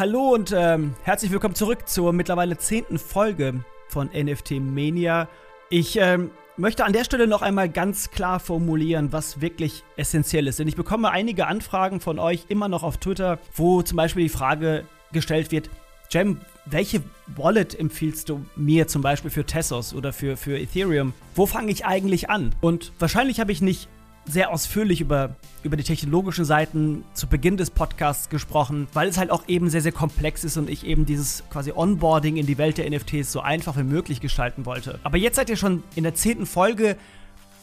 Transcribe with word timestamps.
Hallo 0.00 0.30
und 0.30 0.50
ähm, 0.56 0.94
herzlich 1.02 1.30
willkommen 1.30 1.54
zurück 1.54 1.86
zur 1.86 2.14
mittlerweile 2.14 2.56
zehnten 2.56 2.98
Folge 2.98 3.62
von 3.88 4.08
NFT 4.14 4.52
Mania. 4.52 5.28
Ich 5.68 5.98
ähm, 6.00 6.30
möchte 6.56 6.86
an 6.86 6.94
der 6.94 7.04
Stelle 7.04 7.26
noch 7.26 7.42
einmal 7.42 7.68
ganz 7.68 8.10
klar 8.10 8.40
formulieren, 8.40 9.12
was 9.12 9.42
wirklich 9.42 9.84
essentiell 9.98 10.46
ist. 10.46 10.58
Denn 10.58 10.68
ich 10.68 10.74
bekomme 10.74 11.10
einige 11.10 11.48
Anfragen 11.48 12.00
von 12.00 12.18
euch 12.18 12.46
immer 12.48 12.66
noch 12.66 12.82
auf 12.82 12.96
Twitter, 12.96 13.38
wo 13.54 13.82
zum 13.82 13.96
Beispiel 13.96 14.22
die 14.22 14.30
Frage 14.30 14.86
gestellt 15.12 15.52
wird, 15.52 15.68
Jem, 16.10 16.40
welche 16.64 17.02
Wallet 17.36 17.78
empfiehlst 17.78 18.30
du 18.30 18.46
mir 18.56 18.88
zum 18.88 19.02
Beispiel 19.02 19.30
für 19.30 19.44
Tessos 19.44 19.92
oder 19.92 20.14
für, 20.14 20.38
für 20.38 20.58
Ethereum? 20.58 21.12
Wo 21.34 21.44
fange 21.44 21.72
ich 21.72 21.84
eigentlich 21.84 22.30
an? 22.30 22.54
Und 22.62 22.92
wahrscheinlich 22.98 23.38
habe 23.38 23.52
ich 23.52 23.60
nicht 23.60 23.90
sehr 24.26 24.50
ausführlich 24.50 25.00
über, 25.00 25.36
über 25.62 25.76
die 25.76 25.82
technologischen 25.82 26.44
Seiten 26.44 27.04
zu 27.14 27.26
Beginn 27.26 27.56
des 27.56 27.70
Podcasts 27.70 28.28
gesprochen, 28.28 28.86
weil 28.92 29.08
es 29.08 29.18
halt 29.18 29.30
auch 29.30 29.48
eben 29.48 29.70
sehr, 29.70 29.80
sehr 29.80 29.92
komplex 29.92 30.44
ist 30.44 30.56
und 30.56 30.70
ich 30.70 30.84
eben 30.86 31.06
dieses 31.06 31.44
quasi 31.50 31.72
Onboarding 31.72 32.36
in 32.36 32.46
die 32.46 32.58
Welt 32.58 32.78
der 32.78 32.88
NFTs 32.90 33.32
so 33.32 33.40
einfach 33.40 33.76
wie 33.76 33.82
möglich 33.82 34.20
gestalten 34.20 34.66
wollte. 34.66 34.98
Aber 35.02 35.16
jetzt 35.16 35.36
seid 35.36 35.50
ihr 35.50 35.56
schon 35.56 35.82
in 35.96 36.04
der 36.04 36.14
zehnten 36.14 36.46
Folge. 36.46 36.96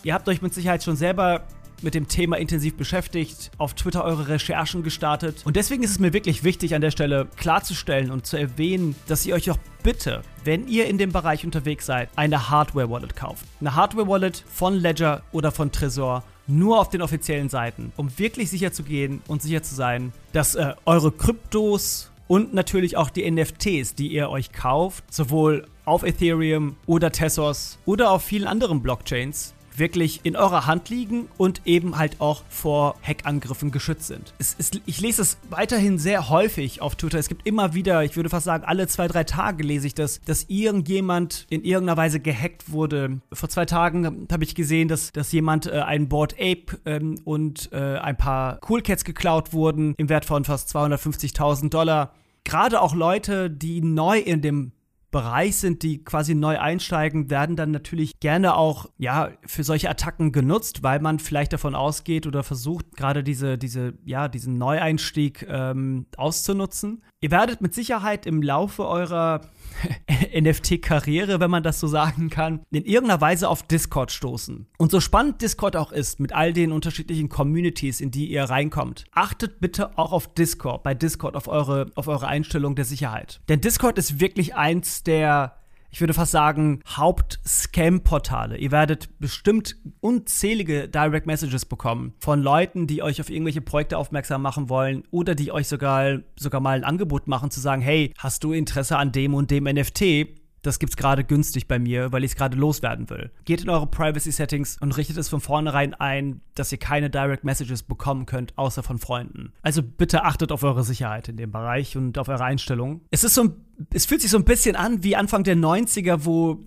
Ihr 0.04 0.14
habt 0.14 0.28
euch 0.28 0.42
mit 0.42 0.54
Sicherheit 0.54 0.84
schon 0.84 0.96
selber 0.96 1.44
mit 1.82 1.94
dem 1.94 2.08
Thema 2.08 2.38
intensiv 2.38 2.76
beschäftigt, 2.76 3.52
auf 3.58 3.74
Twitter 3.74 4.04
eure 4.04 4.28
Recherchen 4.28 4.84
gestartet. 4.84 5.44
Und 5.46 5.56
deswegen 5.56 5.84
ist 5.84 5.92
es 5.92 6.00
mir 6.00 6.14
wirklich 6.14 6.44
wichtig, 6.44 6.74
an 6.76 6.82
der 6.82 6.92
Stelle 6.92 7.28
klarzustellen 7.36 8.12
und 8.12 8.26
zu 8.26 8.38
erwähnen, 8.38 8.96
dass 9.08 9.26
ihr 9.26 9.36
euch 9.36 9.52
auch 9.52 9.60
bitte, 9.84 10.22
wenn 10.44 10.68
ihr 10.68 10.88
in 10.88 10.98
dem 10.98 11.12
Bereich 11.12 11.46
unterwegs 11.46 11.86
seid, 11.86 12.10
eine 12.16 12.50
Hardware-Wallet 12.50 13.16
kauft. 13.16 13.46
Eine 13.60 13.76
Hardware-Wallet 13.76 14.44
von 14.52 14.74
Ledger 14.74 15.22
oder 15.32 15.52
von 15.52 15.72
Trezor 15.72 16.24
nur 16.48 16.80
auf 16.80 16.90
den 16.90 17.02
offiziellen 17.02 17.50
Seiten, 17.50 17.92
um 17.98 18.10
wirklich 18.18 18.50
sicher 18.50 18.72
zu 18.72 18.84
gehen 18.84 19.22
und 19.28 19.42
sicher 19.42 19.64
zu 19.64 19.76
sein, 19.76 20.14
dass 20.32 20.56
äh, 20.56 20.74
eure 20.86 21.12
Kryptos 21.12 22.12
und 22.28 22.54
natürlich 22.54 22.98
auch 22.98 23.10
die 23.10 23.30
NFTs, 23.30 23.96
die 23.96 24.08
ihr 24.08 24.30
euch 24.30 24.52
kauft, 24.52 25.14
sowohl 25.14 25.68
auf 25.86 26.04
Ethereum 26.04 26.76
oder 26.86 27.12
Tezos 27.12 27.80
oder 27.86 28.12
auf 28.12 28.24
vielen 28.24 28.48
anderen 28.48 28.82
Blockchains, 28.82 29.54
wirklich 29.78 30.22
in 30.24 30.36
eurer 30.36 30.66
Hand 30.66 30.90
liegen 30.90 31.28
und 31.38 31.62
eben 31.66 31.98
halt 31.98 32.20
auch 32.20 32.44
vor 32.50 32.96
Hackangriffen 33.02 33.72
geschützt 33.72 34.08
sind. 34.08 34.34
Es 34.40 34.54
ist, 34.54 34.82
ich 34.86 35.02
lese 35.02 35.22
es 35.22 35.38
weiterhin 35.50 35.98
sehr 35.98 36.30
häufig 36.30 36.82
auf 36.82 36.96
Twitter. 36.96 37.20
Es 37.20 37.28
gibt 37.28 37.48
immer 37.48 37.74
wieder, 37.74 38.04
ich 38.04 38.16
würde 38.16 38.30
fast 38.30 38.46
sagen, 38.46 38.64
alle 38.66 38.88
zwei, 38.88 39.08
drei 39.08 39.24
Tage 39.24 39.64
lese 39.64 39.88
ich 39.88 39.96
das, 39.96 40.22
dass 40.26 40.46
irgendjemand 40.48 41.46
in 41.50 41.64
irgendeiner 41.64 41.98
Weise 41.98 42.20
gehackt 42.20 42.72
wurde. 42.72 43.20
Vor 43.32 43.50
zwei 43.50 43.66
Tagen 43.66 44.28
habe 44.32 44.44
ich 44.44 44.56
gesehen, 44.56 44.88
dass, 44.88 45.12
dass 45.12 45.32
jemand 45.32 45.68
äh, 45.68 45.80
ein 45.80 46.08
Board 46.10 46.36
Ape 46.36 46.80
ähm, 46.86 47.20
und 47.24 47.72
äh, 47.72 47.98
ein 47.98 48.18
paar 48.18 48.60
Cool 48.68 48.82
Cats 48.82 49.04
geklaut 49.04 49.54
wurden 49.54 49.94
im 49.98 50.10
Wert 50.10 50.26
von 50.26 50.46
fast 50.46 50.76
250.000 50.76 51.70
Dollar 51.70 52.14
gerade 52.48 52.82
auch 52.82 52.96
Leute, 52.96 53.50
die 53.50 53.82
neu 53.82 54.20
in 54.20 54.42
dem 54.42 54.72
Bereich 55.10 55.56
sind, 55.56 55.84
die 55.84 56.04
quasi 56.04 56.36
neu 56.36 56.60
einsteigen, 56.60 57.30
werden 57.30 57.56
dann 57.56 57.72
natürlich 57.72 58.20
gerne 58.20 58.56
auch 58.56 58.88
ja 58.98 59.32
für 59.46 59.64
solche 59.64 59.90
Attacken 59.90 60.32
genutzt, 60.32 60.84
weil 60.84 61.00
man 61.00 61.20
vielleicht 61.20 61.54
davon 61.54 61.76
ausgeht 61.76 62.28
oder 62.28 62.44
versucht 62.44 62.98
gerade 62.98 63.24
diese 63.24 63.58
diese 63.58 63.94
ja 64.04 64.28
diesen 64.28 64.58
Neueinstieg 64.58 65.48
ähm, 65.50 66.08
auszunutzen. 66.18 67.04
Ihr 67.20 67.32
werdet 67.32 67.62
mit 67.62 67.74
Sicherheit 67.74 68.28
im 68.28 68.44
Laufe 68.44 68.88
eurer 68.88 69.42
NFT-Karriere, 70.40 71.40
wenn 71.40 71.50
man 71.50 71.64
das 71.64 71.80
so 71.80 71.88
sagen 71.88 72.30
kann, 72.30 72.62
in 72.70 72.86
irgendeiner 72.86 73.20
Weise 73.22 73.50
auf 73.50 73.64
Discord 73.64 74.12
stoßen. 74.12 74.68
Und 74.78 74.92
so 74.92 75.00
spannend 75.00 75.42
Discord 75.42 75.76
auch 75.76 75.92
ist, 75.92 76.20
mit 76.20 76.34
all 76.34 76.54
den 76.54 76.72
unterschiedlichen 76.72 77.28
Communities, 77.28 78.02
in 78.02 78.12
die 78.12 78.28
ihr 78.28 78.44
reinkommt, 78.44 79.06
achtet 79.14 79.60
bitte 79.60 79.98
auch 79.98 80.12
auf 80.12 80.32
Discord, 80.36 80.84
bei 80.84 80.94
Discord 80.94 81.36
auf 81.36 81.48
eure, 81.48 81.88
auf 81.96 82.08
eure 82.08 82.28
Einstellung 82.28 82.76
der 82.76 82.86
Sicherheit. 82.86 83.42
Denn 83.50 83.62
Discord 83.62 83.98
ist 83.98 84.20
wirklich 84.20 84.54
eins 84.54 85.02
der 85.02 85.58
ich 85.90 86.02
würde 86.02 86.14
fast 86.14 86.32
sagen, 86.32 86.82
Haupt-Scam-Portale. 86.96 88.58
Ihr 88.58 88.72
werdet 88.72 89.20
bestimmt 89.20 89.76
unzählige 90.00 90.88
Direct 90.88 91.28
Messages 91.28 91.66
bekommen 91.66 92.14
von 92.20 92.42
Leuten, 92.42 92.88
die 92.88 93.02
euch 93.02 93.22
auf 93.22 93.30
irgendwelche 93.30 93.62
Projekte 93.62 93.98
aufmerksam 93.98 94.42
machen 94.42 94.70
wollen 94.70 95.04
oder 95.12 95.36
die 95.36 95.52
euch 95.52 95.68
sogar, 95.68 96.20
sogar 96.36 96.62
mal 96.62 96.78
ein 96.78 96.84
Angebot 96.84 97.28
machen, 97.28 97.52
zu 97.52 97.60
sagen, 97.60 97.82
hey, 97.82 98.14
hast 98.18 98.44
du 98.44 98.54
Interesse 98.54 98.98
an 98.98 99.12
dem 99.12 99.34
und 99.34 99.52
dem 99.52 99.64
NFT? 99.64 100.28
Das 100.68 100.80
gibt's 100.80 100.98
gerade 100.98 101.24
günstig 101.24 101.68
bei 101.68 101.80
mir, 101.80 102.12
weil 102.12 102.24
ich 102.24 102.32
es 102.32 102.38
gerade 102.38 102.58
loswerden 102.58 103.10
will. 103.10 103.32
Geht 103.46 103.62
in 103.62 103.70
eure 103.70 103.88
Privacy 103.88 104.32
Settings 104.32 104.78
und 104.80 104.96
richtet 104.98 105.18
es 105.18 105.30
von 105.30 105.42
vornherein 105.42 105.94
ein, 105.94 106.42
dass 106.56 106.72
ihr 106.72 106.78
keine 106.78 107.10
Direct 107.10 107.44
Messages 107.44 107.84
bekommen 107.84 108.26
könnt, 108.26 108.58
außer 108.58 108.84
von 108.84 109.00
Freunden. 109.00 109.54
Also 109.62 109.82
bitte 109.82 110.24
achtet 110.24 110.52
auf 110.52 110.64
eure 110.64 110.84
Sicherheit 110.84 111.30
in 111.30 111.38
dem 111.38 111.52
Bereich 111.52 111.98
und 111.98 112.18
auf 112.18 112.28
eure 112.28 112.44
Einstellungen. 112.44 113.02
Es 113.10 113.24
ist 113.24 113.34
so 113.34 113.44
ein 113.44 113.56
es 113.92 114.06
fühlt 114.06 114.22
sich 114.22 114.32
so 114.32 114.38
ein 114.38 114.44
bisschen 114.44 114.76
an 114.76 115.04
wie 115.04 115.16
Anfang 115.16 115.44
der 115.44 115.56
90er, 115.56 116.26
wo, 116.26 116.64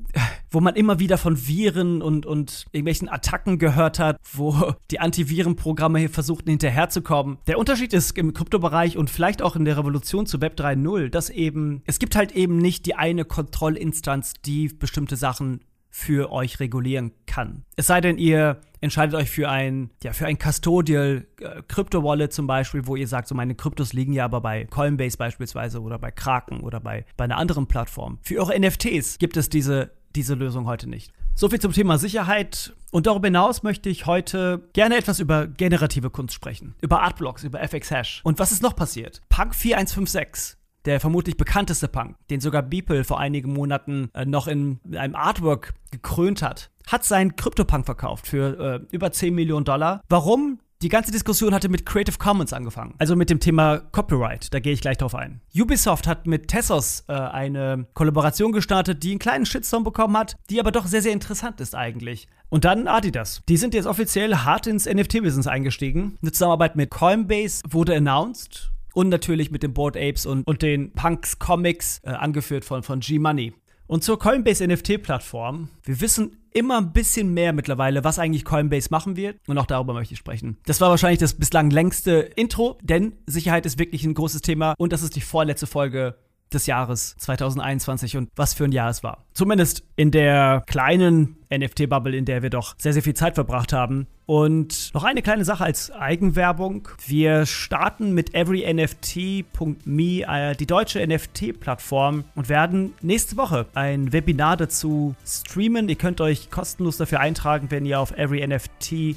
wo 0.51 0.61
man 0.61 0.75
immer 0.75 0.99
wieder 0.99 1.19
von 1.19 1.47
Viren 1.47 2.03
und, 2.03 2.27
und 2.27 2.67
irgendwelchen 2.73 3.09
Attacken 3.09 3.59
gehört 3.59 3.99
hat, 3.99 4.19
wo 4.33 4.75
die 4.91 5.01
Antivirenprogramme 5.01 5.99
hier 5.99 6.11
versuchten 6.11 6.51
hinterherzukommen. 6.51 7.39
Der 7.47 7.59
Unterschied 7.59 7.93
ist 7.93 8.17
im 8.19 8.35
Kryptobereich 8.35 8.97
und 8.97 9.11
vielleicht 9.11 9.43
auch 9.43 9.57
in 9.57 9.65
der 9.65 9.77
Revolution 9.77 10.27
zu 10.27 10.41
Web 10.41 10.59
3.0, 10.59 11.09
dass 11.09 11.31
eben, 11.31 11.83
es 11.87 11.99
gibt 11.99 12.17
halt 12.17 12.33
eben 12.33 12.57
nicht 12.57 12.87
die 12.87 12.95
eine 12.95 13.25
Kontrollinstanz, 13.25 14.35
die 14.45 14.69
bestimmte 14.69 15.17
Sachen 15.17 15.61
für 15.91 16.33
euch 16.33 16.61
regulieren 16.61 17.13
kann. 17.27 17.65
Es 17.77 17.89
sei 17.89 18.01
denn, 18.01 18.17
ihr 18.17 18.61
entscheidet 18.81 19.15
euch 19.15 19.31
für 19.31 19.49
ein, 19.49 19.91
ja, 20.03 20.13
für 20.13 20.27
ein 20.27 20.39
Custodial 20.39 21.27
äh, 21.41 21.63
Crypto 21.69 22.03
Wallet 22.03 22.33
zum 22.33 22.47
Beispiel, 22.47 22.87
wo 22.87 22.97
ihr 22.97 23.09
sagt, 23.09 23.29
so 23.29 23.35
meine 23.35 23.55
Kryptos 23.55 23.93
liegen 23.93 24.13
ja 24.13 24.25
aber 24.25 24.41
bei 24.41 24.65
Coinbase 24.65 25.19
beispielsweise 25.19 25.83
oder 25.83 25.99
bei 25.99 26.11
Kraken 26.11 26.61
oder 26.61 26.81
bei, 26.81 27.05
bei 27.17 27.25
einer 27.25 27.37
anderen 27.37 27.67
Plattform. 27.67 28.19
Für 28.23 28.39
eure 28.39 28.59
NFTs 28.59 29.19
gibt 29.19 29.37
es 29.37 29.49
diese, 29.49 29.91
diese 30.15 30.35
Lösung 30.35 30.67
heute 30.67 30.89
nicht. 30.89 31.13
So 31.35 31.49
viel 31.49 31.61
zum 31.61 31.73
Thema 31.73 31.99
Sicherheit. 31.99 32.75
Und 32.91 33.07
darüber 33.07 33.29
hinaus 33.29 33.63
möchte 33.63 33.89
ich 33.89 34.07
heute 34.07 34.69
gerne 34.73 34.97
etwas 34.97 35.21
über 35.21 35.47
generative 35.47 36.11
Kunst 36.11 36.35
sprechen. 36.35 36.75
Über 36.81 37.03
Artblocks, 37.03 37.45
über 37.45 37.61
FX 37.63 37.91
Hash. 37.91 38.21
Und 38.25 38.39
was 38.39 38.53
ist 38.53 38.63
noch 38.63 38.77
passiert? 38.77 39.23
Punk 39.29 39.55
4156 39.55 40.60
der 40.85 41.01
vermutlich 41.01 41.37
bekannteste 41.37 41.89
Punk, 41.89 42.17
den 42.31 42.41
sogar 42.41 42.63
Beeple 42.63 43.05
vor 43.05 43.21
einigen 43.21 43.53
Monaten 43.53 44.11
äh, 44.15 44.25
noch 44.25 44.47
in 44.47 44.81
einem 44.97 45.15
Artwork 45.15 45.75
gekrönt 45.91 46.43
hat, 46.43 46.71
hat 46.87 47.05
seinen 47.05 47.37
Crypto-Punk 47.37 47.87
verkauft 47.87 48.27
für 48.27 48.59
äh, 48.59 48.95
über 48.95 49.13
10 49.13 49.35
Millionen 49.35 49.65
Dollar. 49.65 50.03
Warum? 50.09 50.59
Die 50.83 50.89
ganze 50.89 51.13
Diskussion 51.13 51.53
hatte 51.53 51.69
mit 51.69 51.85
Creative 51.85 52.17
Commons 52.17 52.55
angefangen, 52.55 52.95
also 52.97 53.15
mit 53.15 53.29
dem 53.29 53.39
Thema 53.39 53.81
Copyright. 53.93 54.55
Da 54.55 54.61
gehe 54.61 54.73
ich 54.73 54.81
gleich 54.81 54.97
drauf 54.97 55.15
ein. 55.15 55.43
Ubisoft 55.55 56.07
hat 56.07 56.27
mit 56.27 56.49
Tessos 56.49 57.05
äh, 57.07 57.13
eine 57.13 57.87
Kollaboration 57.93 58.51
gestartet, 58.51 59.03
die 59.03 59.11
einen 59.11 59.19
kleinen 59.19 59.45
Shitstorm 59.45 59.85
bekommen 59.85 60.17
hat, 60.17 60.37
die 60.49 60.59
aber 60.59 60.73
doch 60.73 60.87
sehr, 60.87 61.03
sehr 61.03 61.13
interessant 61.13 61.61
ist 61.61 61.75
eigentlich. 61.75 62.29
Und 62.49 62.65
dann 62.65 62.89
Adidas. 62.89 63.43
Die 63.47 63.59
sind 63.59 63.75
jetzt 63.75 63.85
offiziell 63.85 64.35
hart 64.35 64.67
ins 64.67 64.87
NFT-Business 64.87 65.47
eingestiegen. 65.47 66.17
Eine 66.23 66.33
Zusammenarbeit 66.33 66.77
mit 66.77 66.91
Coinbase 66.91 67.63
wurde 67.69 67.95
announced 67.95 68.73
und 68.95 69.09
natürlich 69.09 69.51
mit 69.51 69.63
den 69.63 69.73
Board 69.73 69.97
Apes 69.97 70.27
und, 70.27 70.47
und 70.47 70.63
den 70.63 70.93
Punks 70.93 71.39
Comics, 71.39 72.01
äh, 72.05 72.11
angeführt 72.11 72.65
von, 72.65 72.83
von 72.83 73.01
G-Money. 73.01 73.55
Und 73.87 74.05
zur 74.05 74.21
Coinbase 74.21 74.65
NFT-Plattform. 74.69 75.69
Wir 75.83 76.01
wissen 76.01 76.37
immer 76.53 76.79
ein 76.79 76.93
bisschen 76.93 77.35
mehr 77.35 77.53
mittlerweile, 77.53 78.05
was 78.05 78.21
eigentlich 78.21 78.45
Coinbase 78.45 78.89
machen 78.91 79.17
wird. 79.17 79.41
Und 79.49 79.59
auch 79.59 79.67
darüber 79.67 79.95
möchte 79.95 80.15
ich 80.15 80.21
sprechen. 80.21 80.59
Das 80.65 80.81
war 80.81 80.91
wahrscheinlich 80.91 81.19
das 81.19 81.35
bislang 81.35 81.71
längste 81.71 82.13
Intro, 82.37 82.79
denn 82.83 83.15
Sicherheit 83.27 83.67
ist 83.67 83.81
wirklich 83.81 84.05
ein 84.05 84.15
großes 84.15 84.43
Thema. 84.43 84.75
Und 84.79 84.93
das 84.93 85.03
ist 85.03 85.17
die 85.17 85.21
vorletzte 85.21 85.67
Folge 85.67 86.17
des 86.53 86.67
Jahres 86.67 87.17
2021 87.19 88.17
und 88.17 88.31
was 88.37 88.55
für 88.55 88.65
ein 88.65 88.73
Jahr 88.73 88.91
es 88.91 89.03
war. 89.03 89.25
Zumindest 89.33 89.85
in 89.97 90.11
der 90.11 90.63
kleinen 90.67 91.37
NFT-Bubble, 91.53 92.17
in 92.17 92.25
der 92.25 92.43
wir 92.43 92.51
doch 92.51 92.75
sehr, 92.79 92.93
sehr 92.93 93.03
viel 93.03 93.15
Zeit 93.15 93.35
verbracht 93.35 93.73
haben. 93.73 94.07
Und 94.27 94.95
noch 94.95 95.03
eine 95.03 95.23
kleine 95.23 95.45
Sache 95.45 95.65
als 95.65 95.91
Eigenwerbung. 95.91 96.89
Wir 97.05 97.47
starten 97.47 98.13
mit 98.15 98.35
everynft.me, 98.35 100.23
äh, 100.23 100.55
die 100.55 100.67
deutsche 100.67 101.05
NFT-Plattform, 101.05 102.25
und 102.37 102.49
werden 102.49 102.95
nächste 103.03 103.37
Woche 103.37 103.67
ein 103.75 104.13
Webinar 104.13 104.57
dazu 104.57 105.17
streamen. 105.27 105.89
Ihr 105.89 105.97
könnt 105.97 106.21
euch 106.21 106.51
kostenlos 106.51 106.97
dafür 106.97 107.19
eintragen, 107.19 107.71
wenn 107.71 107.85
ihr 107.85 107.99
auf 107.99 108.13
everynft.me 108.17 109.17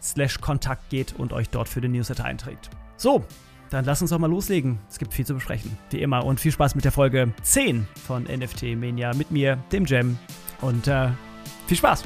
slash 0.00 0.40
Kontakt 0.40 0.90
geht 0.90 1.14
und 1.18 1.32
euch 1.32 1.48
dort 1.48 1.68
für 1.68 1.80
den 1.80 1.90
Newsletter 1.90 2.24
einträgt. 2.24 2.70
So, 2.96 3.24
dann 3.72 3.84
lass 3.84 4.02
uns 4.02 4.10
doch 4.10 4.18
mal 4.18 4.30
loslegen. 4.30 4.78
Es 4.90 4.98
gibt 4.98 5.14
viel 5.14 5.24
zu 5.24 5.34
besprechen, 5.34 5.76
wie 5.90 6.02
immer. 6.02 6.24
Und 6.24 6.40
viel 6.40 6.52
Spaß 6.52 6.74
mit 6.74 6.84
der 6.84 6.92
Folge 6.92 7.32
10 7.42 7.86
von 8.06 8.24
NFT 8.24 8.76
Mania 8.76 9.14
mit 9.14 9.30
mir, 9.30 9.56
dem 9.72 9.86
Jam. 9.86 10.18
Und 10.60 10.86
äh, 10.88 11.08
viel 11.66 11.76
Spaß! 11.76 12.04